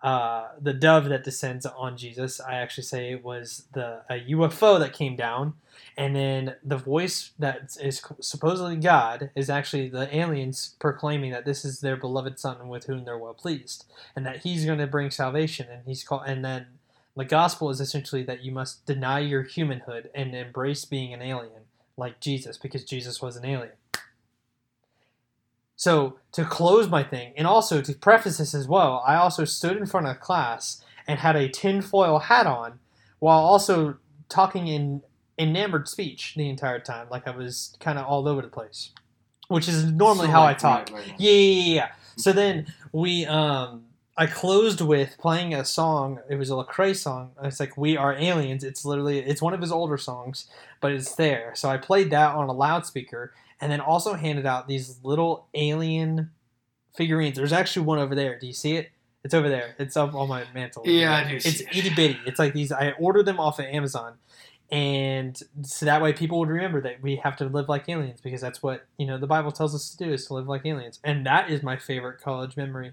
uh, 0.00 0.50
the 0.60 0.72
dove 0.72 1.06
that 1.06 1.24
descends 1.24 1.66
on 1.66 1.96
Jesus. 1.96 2.40
I 2.40 2.54
actually 2.54 2.84
say 2.84 3.10
it 3.10 3.24
was 3.24 3.64
the 3.72 4.02
a 4.08 4.20
UFO 4.30 4.78
that 4.78 4.92
came 4.92 5.16
down, 5.16 5.54
and 5.96 6.14
then 6.14 6.54
the 6.62 6.76
voice 6.76 7.32
that 7.38 7.76
is 7.80 8.00
supposedly 8.20 8.76
God 8.76 9.30
is 9.34 9.50
actually 9.50 9.88
the 9.88 10.14
aliens 10.16 10.76
proclaiming 10.78 11.32
that 11.32 11.44
this 11.44 11.64
is 11.64 11.80
their 11.80 11.96
beloved 11.96 12.38
Son 12.38 12.68
with 12.68 12.84
whom 12.84 13.04
they're 13.04 13.18
well 13.18 13.34
pleased, 13.34 13.86
and 14.14 14.24
that 14.24 14.42
He's 14.42 14.64
going 14.64 14.78
to 14.78 14.86
bring 14.86 15.10
salvation. 15.10 15.66
And 15.68 15.82
He's 15.84 16.04
called, 16.04 16.22
and 16.26 16.44
then 16.44 16.66
the 17.16 17.24
gospel 17.24 17.68
is 17.70 17.80
essentially 17.80 18.22
that 18.22 18.44
you 18.44 18.52
must 18.52 18.86
deny 18.86 19.18
your 19.18 19.42
humanhood 19.42 20.10
and 20.14 20.32
embrace 20.36 20.84
being 20.84 21.12
an 21.12 21.22
alien 21.22 21.62
like 21.96 22.20
Jesus, 22.20 22.56
because 22.56 22.84
Jesus 22.84 23.20
was 23.20 23.36
an 23.36 23.44
alien. 23.44 23.72
So 25.78 26.18
to 26.32 26.44
close 26.44 26.88
my 26.88 27.04
thing, 27.04 27.32
and 27.36 27.46
also 27.46 27.80
to 27.80 27.94
preface 27.94 28.38
this 28.38 28.52
as 28.52 28.66
well, 28.66 29.02
I 29.06 29.14
also 29.14 29.44
stood 29.44 29.76
in 29.76 29.86
front 29.86 30.08
of 30.08 30.18
class 30.18 30.82
and 31.06 31.20
had 31.20 31.36
a 31.36 31.48
tinfoil 31.48 32.18
hat 32.18 32.46
on, 32.48 32.80
while 33.20 33.38
also 33.38 33.96
talking 34.28 34.66
in 34.66 35.02
enamored 35.38 35.86
speech 35.88 36.34
the 36.36 36.50
entire 36.50 36.80
time, 36.80 37.06
like 37.10 37.28
I 37.28 37.30
was 37.30 37.76
kind 37.78 37.96
of 37.96 38.06
all 38.06 38.26
over 38.26 38.42
the 38.42 38.48
place, 38.48 38.90
which 39.46 39.68
is 39.68 39.84
normally 39.84 40.26
So, 40.26 40.32
how 40.32 40.40
like, 40.42 40.56
I 40.56 40.58
talk. 40.58 40.90
right, 40.90 41.06
right, 41.06 41.14
yeah, 41.16 41.30
yeah, 41.30 41.74
yeah. 41.74 41.88
So 42.16 42.32
then 42.32 42.66
we, 42.92 43.24
um, 43.26 43.84
I 44.16 44.26
closed 44.26 44.80
with 44.80 45.16
playing 45.16 45.54
a 45.54 45.64
song. 45.64 46.18
It 46.28 46.34
was 46.34 46.50
a 46.50 46.54
Lecrae 46.54 46.96
song. 46.96 47.30
It's 47.40 47.60
like 47.60 47.76
"We 47.76 47.96
Are 47.96 48.12
Aliens." 48.14 48.64
It's 48.64 48.84
literally 48.84 49.20
it's 49.20 49.40
one 49.40 49.54
of 49.54 49.60
his 49.60 49.70
older 49.70 49.96
songs, 49.96 50.48
but 50.80 50.90
it's 50.90 51.14
there. 51.14 51.52
So 51.54 51.68
I 51.68 51.76
played 51.76 52.10
that 52.10 52.34
on 52.34 52.48
a 52.48 52.52
loudspeaker, 52.52 53.32
and 53.60 53.70
then 53.70 53.80
also 53.80 54.14
handed 54.14 54.46
out 54.46 54.68
these 54.68 54.98
little 55.02 55.46
alien 55.54 56.30
figurines. 56.96 57.36
There's 57.36 57.52
actually 57.52 57.86
one 57.86 57.98
over 57.98 58.14
there. 58.14 58.38
Do 58.38 58.46
you 58.46 58.52
see 58.52 58.76
it? 58.76 58.90
It's 59.24 59.34
over 59.34 59.48
there. 59.48 59.74
It's 59.78 59.96
up 59.96 60.14
on 60.14 60.28
my 60.28 60.44
mantle. 60.54 60.84
Yeah, 60.86 61.14
I 61.14 61.28
do 61.28 61.36
It's 61.36 61.60
it. 61.60 61.68
itty 61.76 61.94
bitty. 61.94 62.18
It's 62.26 62.38
like 62.38 62.52
these. 62.54 62.70
I 62.72 62.92
ordered 62.92 63.26
them 63.26 63.40
off 63.40 63.58
of 63.58 63.64
Amazon, 63.66 64.14
and 64.70 65.38
so 65.62 65.86
that 65.86 66.00
way 66.00 66.12
people 66.12 66.38
would 66.38 66.48
remember 66.48 66.80
that 66.82 67.02
we 67.02 67.16
have 67.16 67.36
to 67.38 67.46
live 67.46 67.68
like 67.68 67.88
aliens 67.88 68.20
because 68.20 68.40
that's 68.40 68.62
what 68.62 68.86
you 68.96 69.06
know 69.06 69.18
the 69.18 69.26
Bible 69.26 69.50
tells 69.50 69.74
us 69.74 69.90
to 69.90 69.96
do 70.04 70.12
is 70.12 70.26
to 70.26 70.34
live 70.34 70.46
like 70.48 70.64
aliens, 70.64 71.00
and 71.02 71.26
that 71.26 71.50
is 71.50 71.62
my 71.62 71.76
favorite 71.76 72.20
college 72.20 72.56
memory 72.56 72.92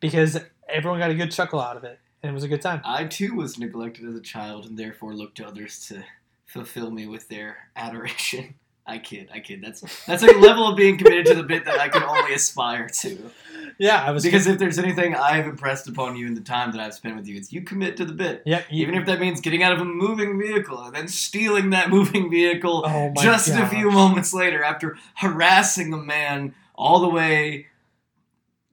because 0.00 0.38
everyone 0.68 0.98
got 1.00 1.10
a 1.10 1.14
good 1.14 1.32
chuckle 1.32 1.60
out 1.60 1.76
of 1.76 1.84
it, 1.84 1.98
and 2.22 2.30
it 2.30 2.32
was 2.34 2.44
a 2.44 2.48
good 2.48 2.62
time. 2.62 2.80
I 2.84 3.04
too 3.04 3.34
was 3.34 3.58
neglected 3.58 4.06
as 4.08 4.14
a 4.14 4.20
child 4.20 4.66
and 4.66 4.78
therefore 4.78 5.12
looked 5.14 5.36
to 5.38 5.46
others 5.46 5.86
to 5.88 6.04
fulfill 6.46 6.90
me 6.90 7.06
with 7.06 7.28
their 7.28 7.56
adoration. 7.76 8.54
I 8.86 8.98
kid, 8.98 9.28
I 9.32 9.38
kid. 9.40 9.62
That's 9.62 9.80
that's 10.06 10.22
a 10.22 10.26
level 10.38 10.66
of 10.66 10.76
being 10.76 10.98
committed 10.98 11.26
to 11.26 11.34
the 11.34 11.42
bit 11.44 11.64
that 11.66 11.78
I 11.78 11.88
can 11.88 12.02
only 12.02 12.34
aspire 12.34 12.88
to. 13.02 13.30
Yeah, 13.78 14.02
I 14.04 14.10
was 14.10 14.22
Because 14.24 14.46
if 14.46 14.58
there's 14.58 14.78
anything 14.78 15.14
I've 15.14 15.46
impressed 15.46 15.88
upon 15.88 16.16
you 16.16 16.26
in 16.26 16.34
the 16.34 16.40
time 16.40 16.72
that 16.72 16.80
I've 16.80 16.92
spent 16.94 17.16
with 17.16 17.26
you, 17.26 17.36
it's 17.36 17.52
you 17.52 17.62
commit 17.62 17.96
to 17.98 18.04
the 18.04 18.12
bit. 18.12 18.42
Yep, 18.44 18.66
you- 18.70 18.82
Even 18.82 18.96
if 18.96 19.06
that 19.06 19.18
means 19.20 19.40
getting 19.40 19.62
out 19.62 19.72
of 19.72 19.80
a 19.80 19.84
moving 19.84 20.38
vehicle 20.38 20.82
and 20.82 20.94
then 20.94 21.08
stealing 21.08 21.70
that 21.70 21.90
moving 21.96 22.28
vehicle 22.30 22.82
Oh 22.86 23.12
just 23.22 23.48
a 23.48 23.66
few 23.68 23.90
moments 23.90 24.34
later 24.34 24.62
after 24.62 24.98
harassing 25.16 25.92
a 25.94 25.96
man 25.96 26.54
all 26.74 27.00
the 27.00 27.08
way 27.08 27.66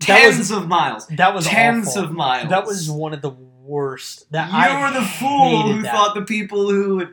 That 0.07 0.25
was- 0.25 0.35
tens 0.35 0.51
of 0.51 0.67
miles. 0.67 1.07
that 1.07 1.33
was 1.35 1.45
tens 1.47 1.89
awful. 1.89 2.03
of 2.03 2.11
miles. 2.11 2.49
That 2.49 2.65
was 2.65 2.89
one 2.89 3.13
of 3.13 3.21
the 3.21 3.29
worst. 3.63 4.29
That 4.31 4.51
you 4.51 4.57
I 4.57 4.81
were 4.91 4.99
the 4.99 5.05
fool 5.05 5.71
who 5.73 5.81
that. 5.83 5.93
thought 5.93 6.15
the 6.15 6.23
people 6.23 6.69
who 6.69 6.99
had 6.99 7.09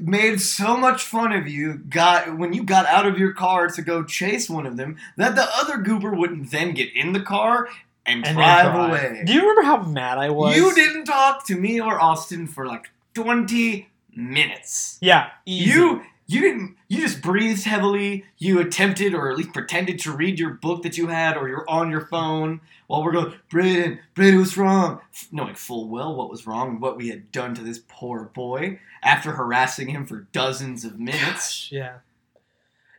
made 0.00 0.40
so 0.40 0.76
much 0.76 1.02
fun 1.02 1.32
of 1.32 1.48
you 1.48 1.74
got 1.74 2.36
when 2.36 2.52
you 2.52 2.62
got 2.62 2.86
out 2.86 3.06
of 3.06 3.18
your 3.18 3.32
car 3.32 3.68
to 3.68 3.82
go 3.82 4.04
chase 4.04 4.48
one 4.48 4.66
of 4.66 4.76
them 4.76 4.96
that 5.16 5.34
the 5.34 5.46
other 5.54 5.78
goober 5.78 6.14
wouldn't 6.14 6.50
then 6.50 6.72
get 6.72 6.94
in 6.94 7.12
the 7.12 7.20
car 7.20 7.68
and, 8.06 8.24
and 8.24 8.36
drive, 8.36 8.74
away. 8.74 9.22
Do 9.26 9.32
you 9.32 9.40
remember 9.40 9.62
how 9.62 9.82
mad 9.82 10.18
I 10.18 10.30
was? 10.30 10.56
You 10.56 10.74
didn't 10.74 11.04
talk 11.04 11.46
to 11.46 11.56
me 11.56 11.80
or 11.80 12.00
Austin 12.00 12.46
for 12.46 12.66
like 12.66 12.90
20 13.14 13.88
minutes. 14.14 14.98
Yeah, 15.00 15.30
easy. 15.44 15.70
You 15.70 16.02
You 16.28 16.40
didn't. 16.40 16.76
You 16.88 17.00
just 17.02 17.22
breathed 17.22 17.64
heavily. 17.64 18.24
You 18.36 18.58
attempted, 18.60 19.14
or 19.14 19.30
at 19.30 19.36
least 19.36 19.52
pretended, 19.52 19.98
to 20.00 20.12
read 20.12 20.38
your 20.40 20.50
book 20.50 20.82
that 20.82 20.98
you 20.98 21.06
had, 21.06 21.36
or 21.36 21.48
you're 21.48 21.68
on 21.68 21.90
your 21.90 22.00
phone 22.06 22.60
while 22.88 23.04
we're 23.04 23.12
going. 23.12 23.34
Brayden, 23.50 24.00
Brayden, 24.14 24.38
what's 24.40 24.56
wrong? 24.56 25.00
Knowing 25.30 25.54
full 25.54 25.88
well 25.88 26.14
what 26.16 26.28
was 26.28 26.46
wrong 26.46 26.70
and 26.70 26.80
what 26.80 26.96
we 26.96 27.08
had 27.10 27.30
done 27.30 27.54
to 27.54 27.62
this 27.62 27.80
poor 27.86 28.24
boy 28.34 28.80
after 29.04 29.32
harassing 29.32 29.88
him 29.88 30.04
for 30.04 30.26
dozens 30.32 30.84
of 30.84 30.98
minutes. 30.98 31.22
Gosh, 31.68 31.72
yeah. 31.72 31.92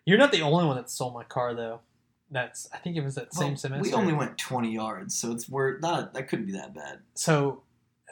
You're 0.05 0.17
not 0.17 0.31
the 0.31 0.41
only 0.41 0.65
one 0.65 0.77
that 0.77 0.89
stole 0.89 1.11
my 1.11 1.25
car 1.25 1.53
though. 1.53 1.81
That's 2.31 2.69
I 2.73 2.77
think 2.77 2.95
it 2.95 3.03
was 3.03 3.15
that 3.15 3.33
same 3.33 3.49
Well, 3.49 3.57
semester. 3.57 3.83
We 3.89 3.93
only 3.93 4.13
went 4.13 4.37
20 4.37 4.71
yards, 4.73 5.15
so 5.15 5.31
it's 5.33 5.49
we're 5.49 5.79
not. 5.79 6.13
That 6.13 6.29
couldn't 6.29 6.45
be 6.45 6.53
that 6.53 6.73
bad. 6.73 6.99
so 7.13 7.63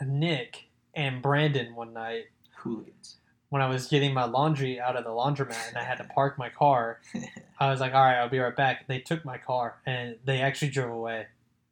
Nick 0.06 0.66
and 0.94 1.22
Brandon 1.22 1.74
one 1.74 1.94
night 1.94 2.26
Hooligans. 2.58 3.16
When 3.50 3.62
I 3.62 3.68
was 3.68 3.88
getting 3.88 4.14
my 4.14 4.26
laundry 4.26 4.80
out 4.80 4.96
of 4.96 5.04
the 5.04 5.12
laundromat 5.12 5.70
and 5.70 5.78
I 5.78 5.84
had 5.84 5.98
to 6.00 6.04
park 6.04 6.38
my 6.38 6.50
car, 6.50 7.00
I 7.60 7.70
was 7.70 7.80
like, 7.80 7.94
"All 7.94 8.04
right, 8.04 8.18
I'll 8.18 8.30
be 8.30 8.40
right 8.40 8.56
back." 8.56 8.88
They 8.88 9.00
took 9.00 9.24
my 9.24 9.38
car 9.38 9.78
and 9.86 10.18
they 10.26 10.42
actually 10.42 10.72
drove 10.72 10.92
away, 10.92 11.28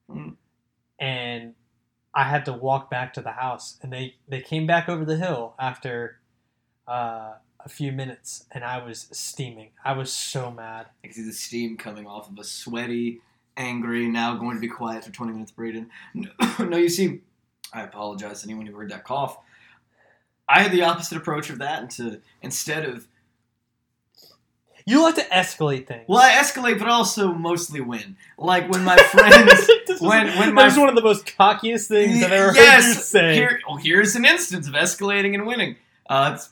Mm. 0.09 0.35
and 0.99 1.55
I 2.13 2.25
had 2.25 2.45
to 2.45 2.53
walk 2.53 2.91
back 2.91 3.13
to 3.15 3.21
the 3.21 3.31
house. 3.31 3.79
And 3.81 3.91
they 3.91 4.15
they 4.27 4.41
came 4.41 4.67
back 4.67 4.87
over 4.87 5.03
the 5.03 5.17
hill 5.17 5.55
after 5.59 6.19
uh, 6.87 7.33
a 7.59 7.69
few 7.69 7.91
minutes, 7.91 8.45
and 8.51 8.63
I 8.63 8.83
was 8.83 9.07
steaming. 9.11 9.69
I 9.83 9.93
was 9.93 10.11
so 10.11 10.51
mad. 10.51 10.87
I 11.03 11.07
can 11.07 11.13
see 11.15 11.23
the 11.23 11.33
steam 11.33 11.77
coming 11.77 12.05
off 12.05 12.29
of 12.29 12.37
a 12.37 12.43
sweaty, 12.43 13.21
angry, 13.57 14.07
now 14.07 14.35
going 14.35 14.55
to 14.55 14.61
be 14.61 14.67
quiet 14.67 15.03
for 15.05 15.11
20 15.11 15.31
minutes, 15.33 15.51
Brayden. 15.51 15.87
No, 16.13 16.29
no, 16.65 16.77
you 16.77 16.89
see, 16.89 17.21
I 17.73 17.81
apologize 17.83 18.41
to 18.41 18.47
anyone 18.47 18.65
who 18.67 18.75
heard 18.75 18.91
that 18.91 19.05
cough. 19.05 19.37
I 20.47 20.61
had 20.61 20.71
the 20.71 20.83
opposite 20.83 21.17
approach 21.17 21.49
of 21.49 21.59
that, 21.59 21.81
and 21.81 21.91
to 21.91 22.21
instead 22.41 22.85
of 22.85 23.07
You 24.85 25.01
like 25.01 25.15
to 25.15 25.21
escalate 25.25 25.87
things. 25.87 26.03
well, 26.07 26.19
I 26.19 26.31
escalate, 26.31 26.77
but 26.79 26.87
also 26.89 27.33
mostly 27.33 27.79
win. 27.81 28.17
Like 28.37 28.69
when 28.69 28.83
my 28.83 28.97
friends, 29.11 29.69
when 30.01 30.27
when 30.37 30.49
that 30.49 30.53
my 30.53 30.65
was 30.65 30.77
one 30.77 30.89
of 30.89 30.95
the 30.95 31.01
most 31.01 31.25
cockiest 31.25 31.87
things 31.87 32.21
I've 32.23 32.31
ever 32.31 32.47
heard 32.47 32.55
you 32.57 32.61
yes, 32.61 33.07
say. 33.07 33.35
here, 33.35 33.59
well, 33.67 33.77
here's 33.77 34.15
an 34.15 34.25
instance 34.25 34.67
of 34.67 34.73
escalating 34.73 35.33
and 35.33 35.47
winning. 35.47 35.77
Uh, 36.09 36.33
it's, 36.35 36.49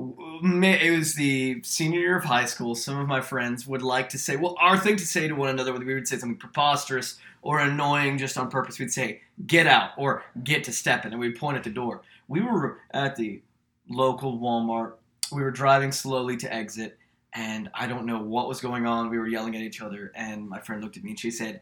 it 0.00 0.96
was 0.96 1.14
the 1.14 1.60
senior 1.62 2.00
year 2.00 2.16
of 2.16 2.24
high 2.24 2.44
school. 2.46 2.74
Some 2.74 2.98
of 2.98 3.06
my 3.08 3.20
friends 3.20 3.66
would 3.66 3.82
like 3.82 4.08
to 4.10 4.18
say, 4.18 4.36
well, 4.36 4.56
our 4.60 4.78
thing 4.78 4.96
to 4.96 5.06
say 5.06 5.28
to 5.28 5.34
one 5.34 5.50
another, 5.50 5.72
whether 5.72 5.84
we 5.84 5.94
would 5.94 6.08
say 6.08 6.16
something 6.16 6.38
preposterous 6.38 7.18
or 7.42 7.58
annoying 7.60 8.16
just 8.16 8.38
on 8.38 8.48
purpose, 8.48 8.78
we'd 8.78 8.92
say, 8.92 9.20
get 9.46 9.66
out 9.66 9.90
or 9.98 10.22
get 10.42 10.64
to 10.64 10.72
step 10.72 11.04
in, 11.04 11.12
and 11.12 11.20
we'd 11.20 11.36
point 11.36 11.56
at 11.56 11.64
the 11.64 11.70
door. 11.70 12.00
We 12.28 12.40
were 12.42 12.78
at 12.92 13.16
the 13.16 13.42
local 13.88 14.38
Walmart. 14.38 14.94
We 15.32 15.42
were 15.42 15.50
driving 15.50 15.92
slowly 15.92 16.36
to 16.38 16.52
exit, 16.52 16.98
and 17.34 17.70
I 17.74 17.86
don't 17.86 18.06
know 18.06 18.20
what 18.22 18.48
was 18.48 18.60
going 18.60 18.86
on. 18.86 19.10
We 19.10 19.18
were 19.18 19.26
yelling 19.28 19.54
at 19.56 19.62
each 19.62 19.80
other, 19.80 20.12
and 20.14 20.48
my 20.48 20.60
friend 20.60 20.82
looked 20.82 20.96
at 20.96 21.04
me 21.04 21.10
and 21.10 21.18
she 21.20 21.30
said, 21.30 21.60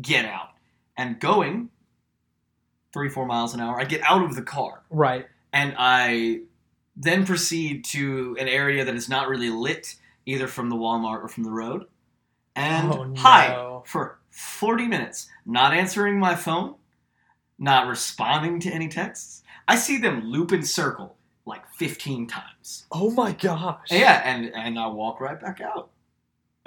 get 0.00 0.24
out. 0.24 0.50
And 0.96 1.18
going 1.20 1.70
three, 2.92 3.08
four 3.08 3.26
miles 3.26 3.54
an 3.54 3.60
hour, 3.60 3.80
I 3.80 3.84
get 3.84 4.00
out 4.02 4.22
of 4.22 4.34
the 4.36 4.42
car 4.42 4.82
right. 4.90 5.26
and 5.52 5.74
I 5.78 6.42
then 6.96 7.26
proceed 7.26 7.84
to 7.86 8.36
an 8.38 8.46
area 8.46 8.84
that 8.84 8.94
is 8.94 9.08
not 9.08 9.28
really 9.28 9.50
lit 9.50 9.96
either 10.26 10.46
from 10.46 10.68
the 10.70 10.76
Walmart 10.76 11.22
or 11.24 11.28
from 11.28 11.42
the 11.44 11.50
road. 11.50 11.86
And 12.54 12.92
Oh, 12.92 13.02
no. 13.04 13.20
hide 13.20 13.80
for 13.86 14.18
40 14.30 14.86
minutes, 14.86 15.28
not 15.44 15.74
answering 15.74 16.20
my 16.20 16.36
phone, 16.36 16.76
not 17.58 17.88
responding 17.88 18.60
to 18.60 18.70
any 18.70 18.86
texts. 18.88 19.42
I 19.66 19.76
see 19.76 19.98
them 19.98 20.30
loop 20.30 20.52
and 20.52 20.66
circle 20.66 21.16
like 21.46 21.66
15 21.74 22.26
times. 22.26 22.86
Oh 22.90 23.10
my 23.10 23.32
gosh. 23.32 23.90
Yeah, 23.90 24.22
and, 24.24 24.52
and 24.54 24.78
I 24.78 24.86
walk 24.88 25.20
right 25.20 25.40
back 25.40 25.60
out 25.60 25.90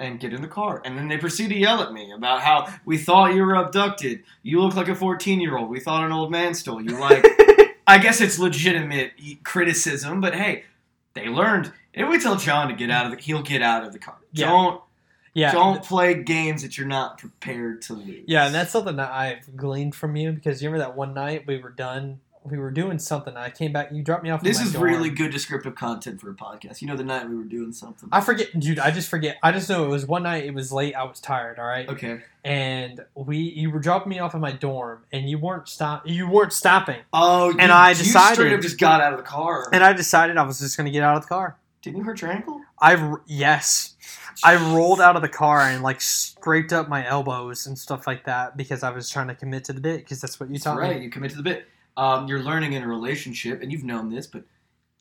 and 0.00 0.20
get 0.20 0.32
in 0.32 0.42
the 0.42 0.48
car. 0.48 0.80
And 0.84 0.96
then 0.96 1.08
they 1.08 1.18
proceed 1.18 1.48
to 1.48 1.56
yell 1.56 1.82
at 1.82 1.92
me 1.92 2.12
about 2.12 2.42
how 2.42 2.72
we 2.84 2.98
thought 2.98 3.34
you 3.34 3.42
were 3.42 3.54
abducted. 3.54 4.22
You 4.42 4.60
look 4.60 4.76
like 4.76 4.88
a 4.88 4.94
14 4.94 5.40
year 5.40 5.56
old. 5.56 5.68
We 5.68 5.80
thought 5.80 6.04
an 6.04 6.12
old 6.12 6.30
man 6.30 6.54
stole 6.54 6.80
you. 6.80 6.98
Like, 6.98 7.24
I 7.86 7.98
guess 7.98 8.20
it's 8.20 8.38
legitimate 8.38 9.12
criticism, 9.42 10.20
but 10.20 10.34
hey, 10.34 10.64
they 11.14 11.28
learned. 11.28 11.72
If 11.94 12.08
we 12.08 12.18
tell 12.20 12.36
Jon 12.36 12.68
to 12.68 12.74
get 12.74 12.90
out 12.90 13.06
of 13.06 13.12
the, 13.12 13.18
he'll 13.18 13.42
get 13.42 13.62
out 13.62 13.84
of 13.84 13.92
the 13.92 13.98
car. 13.98 14.18
Yeah. 14.32 14.46
Don't 14.46 14.82
yeah. 15.34 15.52
don't 15.52 15.82
play 15.82 16.14
games 16.14 16.62
that 16.62 16.76
you're 16.76 16.86
not 16.86 17.18
prepared 17.18 17.82
to 17.82 17.94
lose. 17.94 18.24
Yeah, 18.26 18.46
and 18.46 18.54
that's 18.54 18.70
something 18.70 18.96
that 18.96 19.10
I've 19.10 19.56
gleaned 19.56 19.94
from 19.94 20.16
you 20.16 20.32
because 20.32 20.62
you 20.62 20.68
remember 20.68 20.86
that 20.86 20.96
one 20.96 21.14
night 21.14 21.46
we 21.46 21.58
were 21.58 21.70
done, 21.70 22.20
we 22.44 22.58
were 22.58 22.70
doing 22.70 22.98
something. 22.98 23.36
I 23.36 23.50
came 23.50 23.72
back, 23.72 23.90
you 23.92 24.02
dropped 24.02 24.22
me 24.22 24.30
off. 24.30 24.42
this 24.42 24.58
my 24.58 24.64
is 24.66 24.72
dorm. 24.72 24.84
really 24.84 25.10
good 25.10 25.30
descriptive 25.32 25.74
content 25.74 26.20
for 26.20 26.30
a 26.30 26.34
podcast. 26.34 26.80
You 26.80 26.88
know, 26.88 26.96
the 26.96 27.04
night 27.04 27.28
we 27.28 27.36
were 27.36 27.44
doing 27.44 27.72
something. 27.72 28.08
I 28.12 28.20
forget, 28.20 28.58
dude. 28.58 28.78
I 28.78 28.90
just 28.90 29.08
forget. 29.08 29.36
I 29.42 29.52
just 29.52 29.68
know 29.68 29.84
it 29.84 29.88
was 29.88 30.06
one 30.06 30.22
night. 30.22 30.44
It 30.44 30.54
was 30.54 30.72
late. 30.72 30.94
I 30.94 31.04
was 31.04 31.20
tired. 31.20 31.58
All 31.58 31.66
right, 31.66 31.88
okay. 31.88 32.20
and 32.44 33.00
we 33.14 33.38
you 33.38 33.70
were 33.70 33.80
dropping 33.80 34.10
me 34.10 34.18
off 34.18 34.34
at 34.34 34.40
my 34.40 34.52
dorm, 34.52 35.04
and 35.12 35.28
you 35.28 35.38
weren't 35.38 35.68
stop. 35.68 36.06
You 36.06 36.28
weren't 36.28 36.52
stopping, 36.52 37.00
Oh, 37.12 37.50
And 37.50 37.62
you, 37.62 37.68
I 37.68 37.90
you 37.90 37.96
decided- 37.96 38.34
straight 38.36 38.52
up 38.54 38.60
just 38.60 38.78
got 38.78 39.00
out 39.00 39.12
of 39.12 39.18
the 39.18 39.24
car. 39.24 39.66
and 39.72 39.82
I 39.84 39.92
decided 39.92 40.36
I 40.36 40.42
was 40.42 40.58
just 40.60 40.76
gonna 40.76 40.90
get 40.90 41.02
out 41.02 41.16
of 41.16 41.22
the 41.22 41.28
car. 41.28 41.56
Didn't 41.82 41.98
you 41.98 42.04
hurt 42.04 42.20
your 42.20 42.30
ankle? 42.32 42.60
I 42.80 43.14
yes, 43.26 43.94
I 44.44 44.56
rolled 44.74 45.00
out 45.00 45.16
of 45.16 45.22
the 45.22 45.28
car 45.28 45.60
and 45.60 45.82
like 45.82 46.00
scraped 46.00 46.72
up 46.72 46.88
my 46.88 47.06
elbows 47.06 47.66
and 47.66 47.78
stuff 47.78 48.06
like 48.06 48.24
that 48.24 48.56
because 48.56 48.82
I 48.82 48.90
was 48.90 49.08
trying 49.10 49.28
to 49.28 49.34
commit 49.34 49.64
to 49.64 49.72
the 49.72 49.80
bit 49.80 49.98
because 49.98 50.20
that's 50.20 50.38
what 50.40 50.48
you 50.48 50.54
That's 50.54 50.64
taught 50.64 50.78
right. 50.78 50.96
me. 50.98 51.04
You 51.04 51.10
commit 51.10 51.30
to 51.32 51.36
the 51.36 51.42
bit. 51.42 51.66
Um, 51.98 52.28
you're 52.28 52.42
learning 52.42 52.72
in 52.74 52.82
a 52.82 52.88
relationship, 52.88 53.60
and 53.62 53.70
you've 53.72 53.84
known 53.84 54.08
this, 54.08 54.26
but 54.26 54.44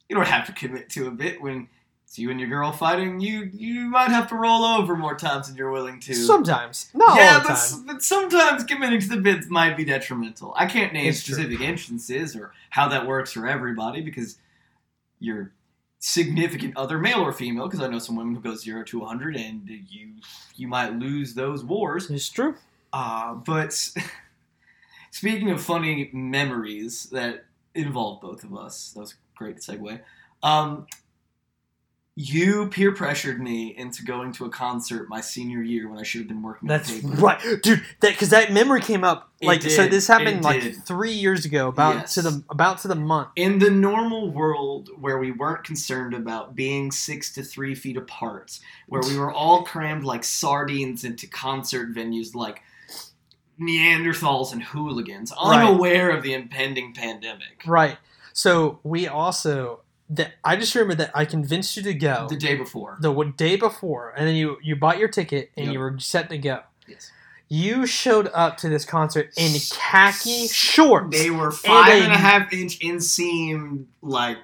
you 0.10 0.16
don't 0.16 0.28
have 0.28 0.46
to 0.48 0.52
commit 0.52 0.90
to 0.92 1.08
a 1.08 1.12
bit 1.12 1.42
when 1.42 1.68
it's 2.04 2.18
you 2.18 2.32
and 2.32 2.40
your 2.40 2.50
girl 2.50 2.72
fighting. 2.72 3.20
You 3.20 3.50
you 3.54 3.82
might 3.90 4.10
have 4.10 4.28
to 4.30 4.36
roll 4.36 4.64
over 4.64 4.96
more 4.96 5.16
times 5.16 5.48
than 5.48 5.58
you're 5.58 5.70
willing 5.72 6.00
to. 6.02 6.14
Sometimes, 6.16 6.90
no, 6.94 7.06
yeah, 7.16 7.40
but, 7.44 7.52
s- 7.52 7.76
but 7.86 8.02
sometimes 8.02 8.64
committing 8.64 9.00
to 9.02 9.10
the 9.10 9.18
bits 9.18 9.48
might 9.50 9.78
be 9.78 9.86
detrimental. 9.86 10.54
I 10.58 10.66
can't 10.66 10.92
name 10.94 11.06
It's 11.08 11.22
true. 11.24 11.36
specific 11.36 11.62
instances 11.62 12.36
or 12.36 12.52
how 12.72 12.88
that 12.90 13.06
works 13.06 13.32
for 13.34 13.46
everybody 13.48 14.02
because 14.02 14.38
your 15.20 15.52
significant 16.00 16.78
other, 16.78 16.98
male 16.98 17.20
or 17.20 17.34
female, 17.34 17.66
because 17.68 17.82
I 17.82 17.88
know 17.88 18.00
some 18.00 18.16
women 18.16 18.36
who 18.36 18.42
go 18.42 18.56
zero 18.56 18.84
to 18.86 19.00
100 19.00 19.36
and 19.36 19.68
you 19.90 20.10
you 20.56 20.68
might 20.68 20.94
lose 20.98 21.34
those 21.34 21.64
wars. 21.64 22.10
It's 22.10 22.30
true. 22.30 22.56
Uh, 22.94 23.34
but 23.34 23.74
speaking 25.12 25.50
of 25.52 25.62
funny 25.62 26.10
memories 26.14 27.06
that 27.12 27.46
involve 27.76 28.22
both 28.22 28.44
of 28.44 28.56
us, 28.56 28.92
that 28.94 29.00
was 29.02 29.14
a 29.14 29.16
great 29.38 29.58
segue. 29.58 30.00
Um, 30.44 30.88
you 32.20 32.68
peer 32.70 32.92
pressured 32.94 33.40
me 33.40 33.76
into 33.78 34.04
going 34.04 34.32
to 34.32 34.46
a 34.46 34.50
concert 34.50 35.08
my 35.08 35.22
senior 35.22 35.62
year 35.62 35.88
when 35.88 36.00
I 36.00 36.04
should 36.04 36.22
have 36.22 36.28
been 36.28 36.42
working. 36.42 36.68
That's 36.68 36.90
paper. 36.92 37.10
right, 37.10 37.40
dude. 37.62 37.84
That 38.00 38.14
because 38.14 38.30
that 38.32 38.52
memory 38.52 38.82
came 38.82 39.04
up 39.04 39.30
It 39.40 39.46
like 39.46 39.62
so. 39.62 39.86
This 39.88 40.08
happened 40.08 40.40
It 40.40 40.44
like 40.44 40.62
did. 40.64 40.84
three 40.84 41.12
years 41.14 41.46
ago, 41.46 41.68
about 41.68 41.94
Yes. 41.96 42.16
to 42.16 42.24
the 42.24 42.44
about 42.50 42.80
to 42.80 42.88
the 42.88 42.96
month. 42.96 43.28
In 43.36 43.60
the 43.60 43.70
normal 43.70 44.32
world 44.32 44.90
where 45.00 45.20
we 45.20 45.32
weren't 45.32 45.64
concerned 45.64 46.16
about 46.16 46.56
being 46.56 46.92
six 46.92 47.32
to 47.34 47.44
three 47.44 47.76
feet 47.76 47.98
apart, 47.98 48.58
where 48.88 49.04
we 49.04 49.16
were 49.20 49.32
all 49.32 49.64
crammed 49.64 50.04
like 50.04 50.24
sardines 50.24 51.04
into 51.04 51.28
concert 51.28 51.94
venues 51.94 52.34
like 52.34 52.64
Neanderthals 53.60 54.52
and 54.54 54.62
hooligans, 54.64 55.32
Right. 55.32 55.62
unaware 55.62 56.10
of 56.12 56.24
the 56.24 56.34
impending 56.34 56.94
pandemic. 56.94 57.64
Right. 57.66 57.98
So 58.34 58.80
we 58.84 59.08
also 59.08 59.82
that 60.10 60.34
I 60.44 60.56
just 60.56 60.74
remember 60.74 60.96
that 60.96 61.12
I 61.14 61.26
convinced 61.26 61.76
you 61.76 61.84
to 61.84 61.94
go 61.94 62.28
The 62.30 62.38
day 62.38 62.56
before. 62.56 62.98
the 63.02 63.12
day 63.36 63.56
before, 63.58 64.14
and 64.16 64.26
then 64.28 64.36
you 64.36 64.58
you 64.64 64.76
bought 64.76 65.00
your 65.00 65.10
ticket 65.10 65.52
and 65.58 65.66
Yep. 65.68 65.74
you 65.74 65.80
were 65.80 66.00
set 66.00 66.30
to 66.30 66.38
go. 66.38 66.62
Yes. 66.88 67.12
You 67.50 67.86
showed 67.86 68.30
up 68.34 68.58
to 68.58 68.70
this 68.70 68.84
concert 68.86 69.32
in 69.38 69.54
khaki 69.72 70.48
shorts. 70.48 71.18
They 71.18 71.30
were 71.30 71.52
five 71.52 71.88
a- 71.90 72.04
and 72.04 72.12
a 72.14 72.18
half 72.18 72.52
inch 72.54 72.80
inseam 72.80 73.86
like 74.02 74.38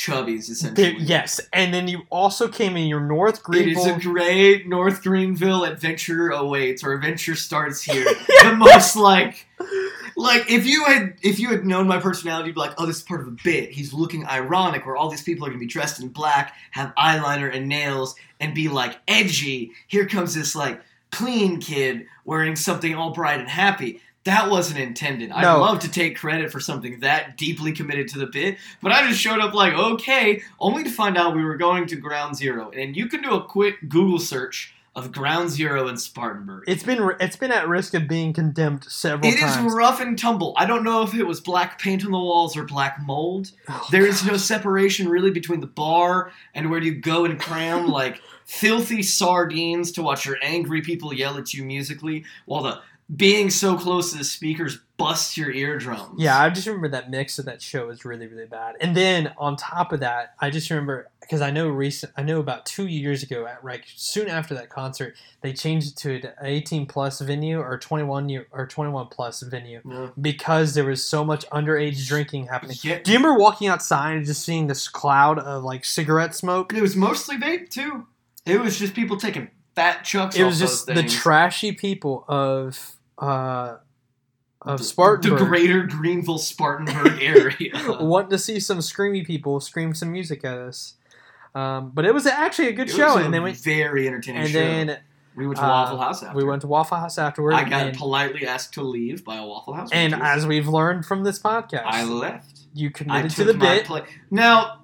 chubbies 0.00 0.46
There- 0.46 0.52
essentially. 0.54 0.96
yes, 1.04 1.40
and 1.52 1.74
then 1.74 1.86
you 1.88 2.02
also 2.10 2.48
came 2.48 2.76
in 2.76 2.86
your 2.86 3.00
North 3.00 3.42
Greenville. 3.42 3.84
It 3.84 3.90
is 3.90 3.96
a 3.96 4.00
great 4.00 4.66
North 4.66 5.02
Greenville 5.02 5.64
adventure 5.64 6.30
awaits, 6.30 6.82
or 6.82 6.92
adventure 6.94 7.34
starts 7.34 7.82
here. 7.82 8.04
the 8.42 8.54
most 8.56 8.96
like, 8.96 9.46
like 10.16 10.50
if 10.50 10.66
you 10.66 10.84
had 10.84 11.14
if 11.22 11.38
you 11.38 11.50
had 11.50 11.66
known 11.66 11.86
my 11.86 11.98
personality, 12.00 12.48
you'd 12.48 12.54
be 12.54 12.60
like, 12.60 12.74
oh, 12.78 12.86
this 12.86 12.96
is 12.96 13.02
part 13.02 13.20
of 13.20 13.26
a 13.28 13.36
bit. 13.44 13.70
He's 13.70 13.92
looking 13.92 14.26
ironic, 14.26 14.86
where 14.86 14.96
all 14.96 15.10
these 15.10 15.22
people 15.22 15.46
are 15.46 15.50
gonna 15.50 15.60
be 15.60 15.66
dressed 15.66 16.00
in 16.00 16.08
black, 16.08 16.54
have 16.70 16.94
eyeliner 16.96 17.54
and 17.54 17.68
nails, 17.68 18.14
and 18.40 18.54
be 18.54 18.68
like 18.68 18.98
edgy. 19.06 19.72
Here 19.86 20.06
comes 20.06 20.34
this 20.34 20.56
like 20.56 20.80
clean 21.10 21.60
kid 21.60 22.06
wearing 22.24 22.56
something 22.56 22.94
all 22.94 23.10
bright 23.10 23.40
and 23.40 23.48
happy. 23.48 24.00
That 24.24 24.50
wasn't 24.50 24.80
intended. 24.80 25.30
I'd 25.30 25.42
No. 25.42 25.60
love 25.60 25.78
to 25.80 25.90
take 25.90 26.18
credit 26.18 26.52
for 26.52 26.60
something 26.60 27.00
that 27.00 27.38
deeply 27.38 27.72
committed 27.72 28.08
to 28.08 28.18
the 28.18 28.26
bit, 28.26 28.58
but 28.82 28.92
I 28.92 29.06
just 29.08 29.20
showed 29.20 29.40
up 29.40 29.54
like, 29.54 29.72
okay, 29.72 30.42
only 30.58 30.84
to 30.84 30.90
find 30.90 31.16
out 31.16 31.34
we 31.34 31.42
were 31.44 31.56
going 31.56 31.86
to 31.86 31.96
ground 31.96 32.36
zero. 32.36 32.70
And 32.76 32.94
you 32.96 33.06
can 33.06 33.22
do 33.22 33.30
a 33.34 33.42
quick 33.42 33.88
Google 33.88 34.18
search 34.18 34.74
of 34.96 35.12
Ground 35.12 35.48
Zero 35.50 35.86
and 35.86 35.98
Spartanburg. 36.00 36.64
It's 36.66 36.82
been 36.82 37.12
it's 37.20 37.36
been 37.36 37.52
at 37.52 37.68
risk 37.68 37.94
of 37.94 38.08
being 38.08 38.32
condemned 38.32 38.84
several 38.84 39.24
It 39.32 39.36
is 39.36 39.54
times. 39.54 39.72
rough 39.72 40.00
and 40.00 40.18
tumble. 40.18 40.52
I 40.56 40.66
don't 40.66 40.82
know 40.82 41.02
if 41.04 41.14
it 41.14 41.22
was 41.22 41.40
black 41.40 41.80
paint 41.80 42.04
on 42.04 42.10
the 42.10 42.18
walls 42.18 42.56
or 42.56 42.64
black 42.64 43.00
mold. 43.00 43.52
Oh, 43.68 43.86
There 43.92 44.04
is 44.04 44.24
no 44.26 44.36
separation 44.36 45.08
really 45.08 45.30
between 45.30 45.60
the 45.60 45.68
bar 45.68 46.32
and 46.56 46.70
where 46.70 46.82
you 46.82 46.96
go 46.96 47.24
and 47.24 47.38
cram 47.38 47.86
like 48.00 48.20
filthy 48.44 49.00
sardines 49.02 49.92
to 49.92 50.02
watch 50.02 50.26
your 50.26 50.36
angry 50.42 50.82
people 50.82 51.14
yell 51.14 51.38
at 51.38 51.54
you 51.54 51.62
musically 51.62 52.24
while 52.46 52.64
the 52.64 52.80
being 53.14 53.50
so 53.50 53.76
close 53.76 54.12
to 54.12 54.18
the 54.18 54.24
speakers 54.24 54.78
busts 54.96 55.36
your 55.36 55.50
eardrums. 55.50 56.14
Yeah, 56.18 56.38
I 56.38 56.50
just 56.50 56.66
remember 56.66 56.88
that 56.88 57.10
mix 57.10 57.38
of 57.38 57.46
that 57.46 57.62
show 57.62 57.86
was 57.86 58.04
really, 58.04 58.26
really 58.26 58.46
bad. 58.46 58.76
And 58.80 58.94
then 58.94 59.32
on 59.38 59.56
top 59.56 59.92
of 59.92 60.00
that, 60.00 60.34
I 60.38 60.50
just 60.50 60.68
remember 60.70 61.08
because 61.20 61.40
I 61.40 61.50
know 61.50 61.68
recent, 61.68 62.12
I 62.16 62.22
know 62.22 62.38
about 62.40 62.66
two 62.66 62.86
years 62.86 63.22
ago, 63.22 63.46
at 63.46 63.64
like 63.64 63.84
soon 63.96 64.28
after 64.28 64.52
that 64.54 64.68
concert, 64.68 65.14
they 65.40 65.52
changed 65.52 65.92
it 65.92 65.96
to 65.98 66.28
an 66.28 66.32
18 66.42 66.86
plus 66.86 67.20
venue 67.20 67.60
or 67.60 67.78
21 67.78 68.28
year 68.28 68.46
or 68.52 68.66
21 68.66 69.06
plus 69.08 69.40
venue 69.42 69.80
Yeah. 69.84 70.08
because 70.20 70.74
there 70.74 70.84
was 70.84 71.04
so 71.04 71.24
much 71.24 71.48
underage 71.50 72.06
drinking 72.06 72.46
happening. 72.48 72.76
Yeah. 72.82 72.98
Do 73.02 73.10
you 73.12 73.18
remember 73.18 73.38
walking 73.40 73.68
outside 73.68 74.16
and 74.16 74.26
just 74.26 74.44
seeing 74.44 74.66
this 74.66 74.88
cloud 74.88 75.38
of 75.38 75.64
like 75.64 75.84
cigarette 75.84 76.34
smoke? 76.34 76.74
It 76.74 76.82
was 76.82 76.96
mostly 76.96 77.36
vape 77.38 77.70
too. 77.70 78.06
It 78.44 78.60
was 78.60 78.78
just 78.78 78.94
people 78.94 79.16
taking 79.16 79.50
fat 79.74 80.04
chucks. 80.04 80.36
It 80.36 80.44
was 80.44 80.58
just 80.58 80.86
the 80.86 81.02
trashy 81.04 81.72
people 81.72 82.24
of 82.28 82.96
uh 83.20 83.76
of 84.62 84.82
Spartanburg. 84.84 85.38
the 85.38 85.44
greater 85.46 85.82
Greenville 85.84 86.36
Spartanburg 86.38 87.18
area. 87.22 87.70
wanting 88.00 88.30
to 88.30 88.38
see 88.38 88.60
some 88.60 88.78
screamy 88.78 89.24
people 89.26 89.58
scream 89.60 89.94
some 89.94 90.12
music 90.12 90.44
at 90.44 90.58
us. 90.58 90.94
Um, 91.54 91.92
but 91.94 92.04
it 92.04 92.12
was 92.12 92.26
actually 92.26 92.68
a 92.68 92.72
good 92.72 92.88
It 92.90 92.94
show, 92.94 93.16
a 93.18 93.22
and 93.24 93.32
then 93.32 93.42
we 93.42 93.52
very 93.52 94.06
entertaining 94.06 94.42
and 94.42 94.50
show. 94.50 94.58
then 94.58 94.98
we 95.34 95.46
went 95.46 95.58
to 95.58 95.64
uh, 95.64 95.68
Waffle 95.68 95.98
House 95.98 96.22
after. 96.22 96.36
we 96.36 96.44
went 96.44 96.60
to 96.60 96.66
Waffle 96.68 96.98
House 96.98 97.16
afterward. 97.18 97.54
I 97.54 97.64
got 97.68 97.86
and, 97.86 97.96
politely 97.96 98.46
asked 98.46 98.74
to 98.74 98.82
leave 98.82 99.24
by 99.24 99.36
a 99.36 99.46
Waffle 99.46 99.72
House. 99.74 99.88
and 99.92 100.14
as 100.14 100.46
we've 100.46 100.68
learned 100.68 101.06
from 101.06 101.24
this 101.24 101.38
podcast, 101.38 101.84
I 101.86 102.04
left. 102.04 102.60
you 102.74 102.90
committed 102.90 103.30
to 103.32 103.44
the 103.44 103.54
bit. 103.54 103.86
pla- 103.86 104.04
now, 104.30 104.79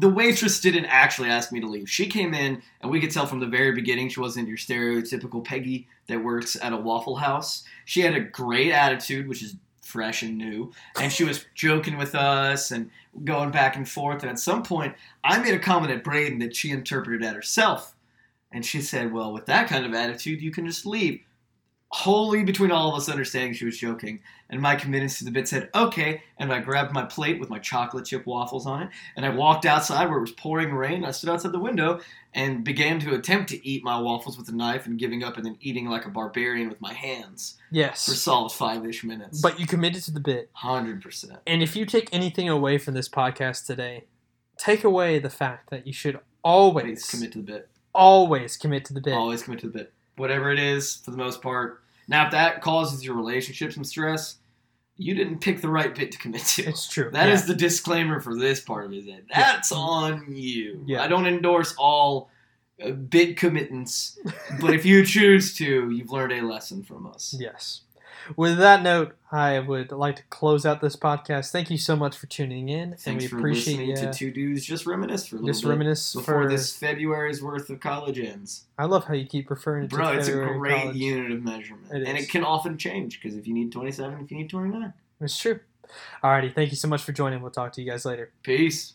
the 0.00 0.08
waitress 0.08 0.60
didn't 0.60 0.86
actually 0.86 1.28
ask 1.28 1.52
me 1.52 1.60
to 1.60 1.66
leave. 1.66 1.88
She 1.88 2.06
came 2.06 2.34
in, 2.34 2.62
and 2.80 2.90
we 2.90 3.00
could 3.00 3.10
tell 3.10 3.26
from 3.26 3.40
the 3.40 3.46
very 3.46 3.72
beginning 3.72 4.08
she 4.08 4.20
wasn't 4.20 4.48
your 4.48 4.56
stereotypical 4.56 5.44
Peggy 5.44 5.88
that 6.08 6.22
works 6.22 6.56
at 6.60 6.72
a 6.72 6.76
Waffle 6.76 7.16
House. 7.16 7.64
She 7.84 8.00
had 8.00 8.14
a 8.14 8.20
great 8.20 8.72
attitude, 8.72 9.28
which 9.28 9.42
is 9.42 9.56
fresh 9.80 10.22
and 10.22 10.36
new, 10.36 10.72
and 11.00 11.12
she 11.12 11.24
was 11.24 11.46
joking 11.54 11.96
with 11.96 12.14
us 12.14 12.72
and 12.72 12.90
going 13.24 13.50
back 13.50 13.76
and 13.76 13.88
forth. 13.88 14.22
And 14.22 14.30
at 14.30 14.38
some 14.38 14.62
point, 14.62 14.94
I 15.24 15.38
made 15.38 15.54
a 15.54 15.58
comment 15.58 15.92
at 15.92 16.04
Brayden 16.04 16.40
that 16.40 16.54
she 16.54 16.70
interpreted 16.70 17.24
at 17.24 17.34
herself. 17.34 17.94
And 18.52 18.64
she 18.64 18.80
said, 18.80 19.12
Well, 19.12 19.32
with 19.32 19.46
that 19.46 19.68
kind 19.68 19.86
of 19.86 19.94
attitude, 19.94 20.42
you 20.42 20.50
can 20.50 20.66
just 20.66 20.86
leave. 20.86 21.20
Wholly 21.90 22.42
between 22.42 22.72
all 22.72 22.90
of 22.90 22.96
us 22.96 23.08
understanding 23.08 23.54
she 23.54 23.64
was 23.64 23.78
joking. 23.78 24.20
And 24.50 24.60
my 24.60 24.74
committance 24.76 25.18
to 25.18 25.24
the 25.24 25.30
bit 25.30 25.48
said, 25.48 25.70
Okay. 25.74 26.22
And 26.38 26.52
I 26.52 26.60
grabbed 26.60 26.92
my 26.92 27.04
plate 27.04 27.38
with 27.40 27.48
my 27.48 27.58
chocolate 27.60 28.04
chip 28.04 28.26
waffles 28.26 28.66
on 28.66 28.82
it. 28.82 28.88
And 29.16 29.24
I 29.24 29.30
walked 29.30 29.64
outside 29.64 30.08
where 30.08 30.18
it 30.18 30.22
was 30.22 30.32
pouring 30.32 30.72
rain. 30.74 31.04
I 31.04 31.10
stood 31.12 31.30
outside 31.30 31.52
the 31.52 31.58
window 31.60 32.00
and 32.34 32.64
began 32.64 32.98
to 33.00 33.14
attempt 33.14 33.50
to 33.50 33.66
eat 33.66 33.82
my 33.84 33.98
waffles 34.00 34.36
with 34.36 34.48
a 34.48 34.52
knife 34.54 34.86
and 34.86 34.98
giving 34.98 35.22
up 35.24 35.36
and 35.36 35.46
then 35.46 35.56
eating 35.60 35.88
like 35.88 36.04
a 36.04 36.10
barbarian 36.10 36.68
with 36.68 36.80
my 36.80 36.92
hands 36.92 37.54
for 37.70 37.76
Yes, 37.76 38.00
solid 38.02 38.50
five 38.52 38.84
ish 38.84 39.02
minutes. 39.04 39.40
but 39.40 39.58
you 39.58 39.66
committed 39.66 40.02
to 40.04 40.10
the 40.10 40.20
bit. 40.20 40.50
100%. 40.62 41.38
And 41.46 41.62
if 41.62 41.74
you 41.76 41.86
take 41.86 42.08
anything 42.12 42.48
away 42.48 42.78
from 42.78 42.94
this 42.94 43.08
podcast 43.08 43.64
today, 43.66 44.04
take 44.58 44.84
away 44.84 45.18
the 45.18 45.30
fact 45.30 45.70
that 45.70 45.86
you 45.86 45.92
should 45.92 46.18
always 46.44 46.84
Please 46.84 47.10
commit 47.10 47.32
to 47.32 47.38
the 47.38 47.44
bit. 47.44 47.68
always 47.94 48.56
commit 48.56 48.84
to 48.86 48.92
the 48.92 49.00
bit. 49.00 49.14
Always 49.14 49.42
commit 49.44 49.60
to 49.60 49.66
the 49.68 49.72
bit. 49.78 49.92
Whatever 50.16 50.50
it 50.52 50.58
is, 50.58 50.96
for 50.96 51.10
the 51.10 51.16
most 51.16 51.42
part. 51.42 51.82
Now, 52.08 52.26
if 52.26 52.32
that 52.32 52.60
causes 52.62 53.04
your 53.04 53.14
relationship 53.16 53.72
some 53.72 53.84
stress, 53.84 54.36
you 54.96 55.14
didn't 55.14 55.40
pick 55.40 55.60
the 55.60 55.68
right 55.68 55.94
bit 55.94 56.12
to 56.12 56.18
commit 56.18 56.42
to. 56.42 56.64
It's 56.64 56.88
true. 56.88 57.10
That 57.12 57.28
is 57.28 57.42
Yeah. 57.42 57.46
the 57.48 57.54
disclaimer 57.54 58.20
for 58.20 58.34
this 58.36 58.60
part 58.60 58.86
of 58.86 58.92
it. 58.92 59.24
That's 59.34 59.72
on 59.72 60.24
you. 60.34 60.82
Yeah. 60.86 61.02
I 61.02 61.08
don't 61.08 61.26
endorse 61.26 61.74
all 61.78 62.30
uh, 62.82 62.90
bit 62.90 63.36
committance, 63.36 64.18
but 64.60 64.72
if 64.74 64.84
you 64.86 65.04
choose 65.04 65.54
to, 65.56 65.90
you've 65.90 66.10
learned 66.12 66.32
a 66.32 66.42
lesson 66.42 66.82
from 66.82 67.06
us. 67.06 67.34
Yes. 67.40 67.82
With 68.36 68.58
that 68.58 68.82
note, 68.82 69.16
I 69.30 69.58
would 69.60 69.92
like 69.92 70.16
to 70.16 70.22
close 70.30 70.66
out 70.66 70.80
this 70.80 70.96
podcast. 70.96 71.50
Thank 71.50 71.70
you 71.70 71.78
so 71.78 71.94
much 71.96 72.16
for 72.16 72.26
tuning 72.26 72.68
in, 72.68 72.90
and 72.92 72.98
Thanks 72.98 73.24
we 73.24 73.28
for 73.28 73.38
appreciate 73.38 73.78
listening 73.78 73.90
you. 73.90 74.12
to 74.12 74.18
two 74.18 74.30
dudes 74.32 74.64
just 74.64 74.86
reminisce 74.86 75.26
for 75.28 75.36
a 75.36 75.38
little 75.38 75.48
Just 75.52 75.62
bit 75.62 75.68
reminisce 75.70 76.14
before 76.14 76.42
for. 76.44 76.48
this 76.48 76.76
February's 76.76 77.42
worth 77.42 77.70
of 77.70 77.80
college 77.80 78.18
ends. 78.18 78.64
I 78.78 78.86
love 78.86 79.04
how 79.04 79.14
you 79.14 79.26
keep 79.26 79.48
referring 79.50 79.88
to 79.88 79.94
Bro, 79.96 80.12
it's 80.18 80.28
a 80.28 80.32
great 80.32 80.76
college. 80.82 80.96
unit 80.96 81.30
of 81.32 81.42
measurement, 81.44 81.86
It 81.92 82.06
and 82.08 82.18
it 82.18 82.28
can 82.28 82.42
often 82.44 82.76
change 82.78 83.20
because 83.22 83.36
if 83.38 83.46
you 83.46 83.54
need 83.54 83.70
27, 83.72 84.20
if 84.24 84.30
you 84.30 84.38
need 84.38 84.50
29. 84.50 84.92
It's 85.20 85.38
true. 85.38 85.60
Alrighty, 86.24 86.52
thank 86.52 86.70
you 86.70 86.76
so 86.76 86.88
much 86.88 87.02
for 87.02 87.12
joining. 87.12 87.40
We'll 87.40 87.52
talk 87.52 87.72
to 87.74 87.80
you 87.82 87.88
guys 87.88 88.04
later. 88.04 88.32
Peace. 88.42 88.94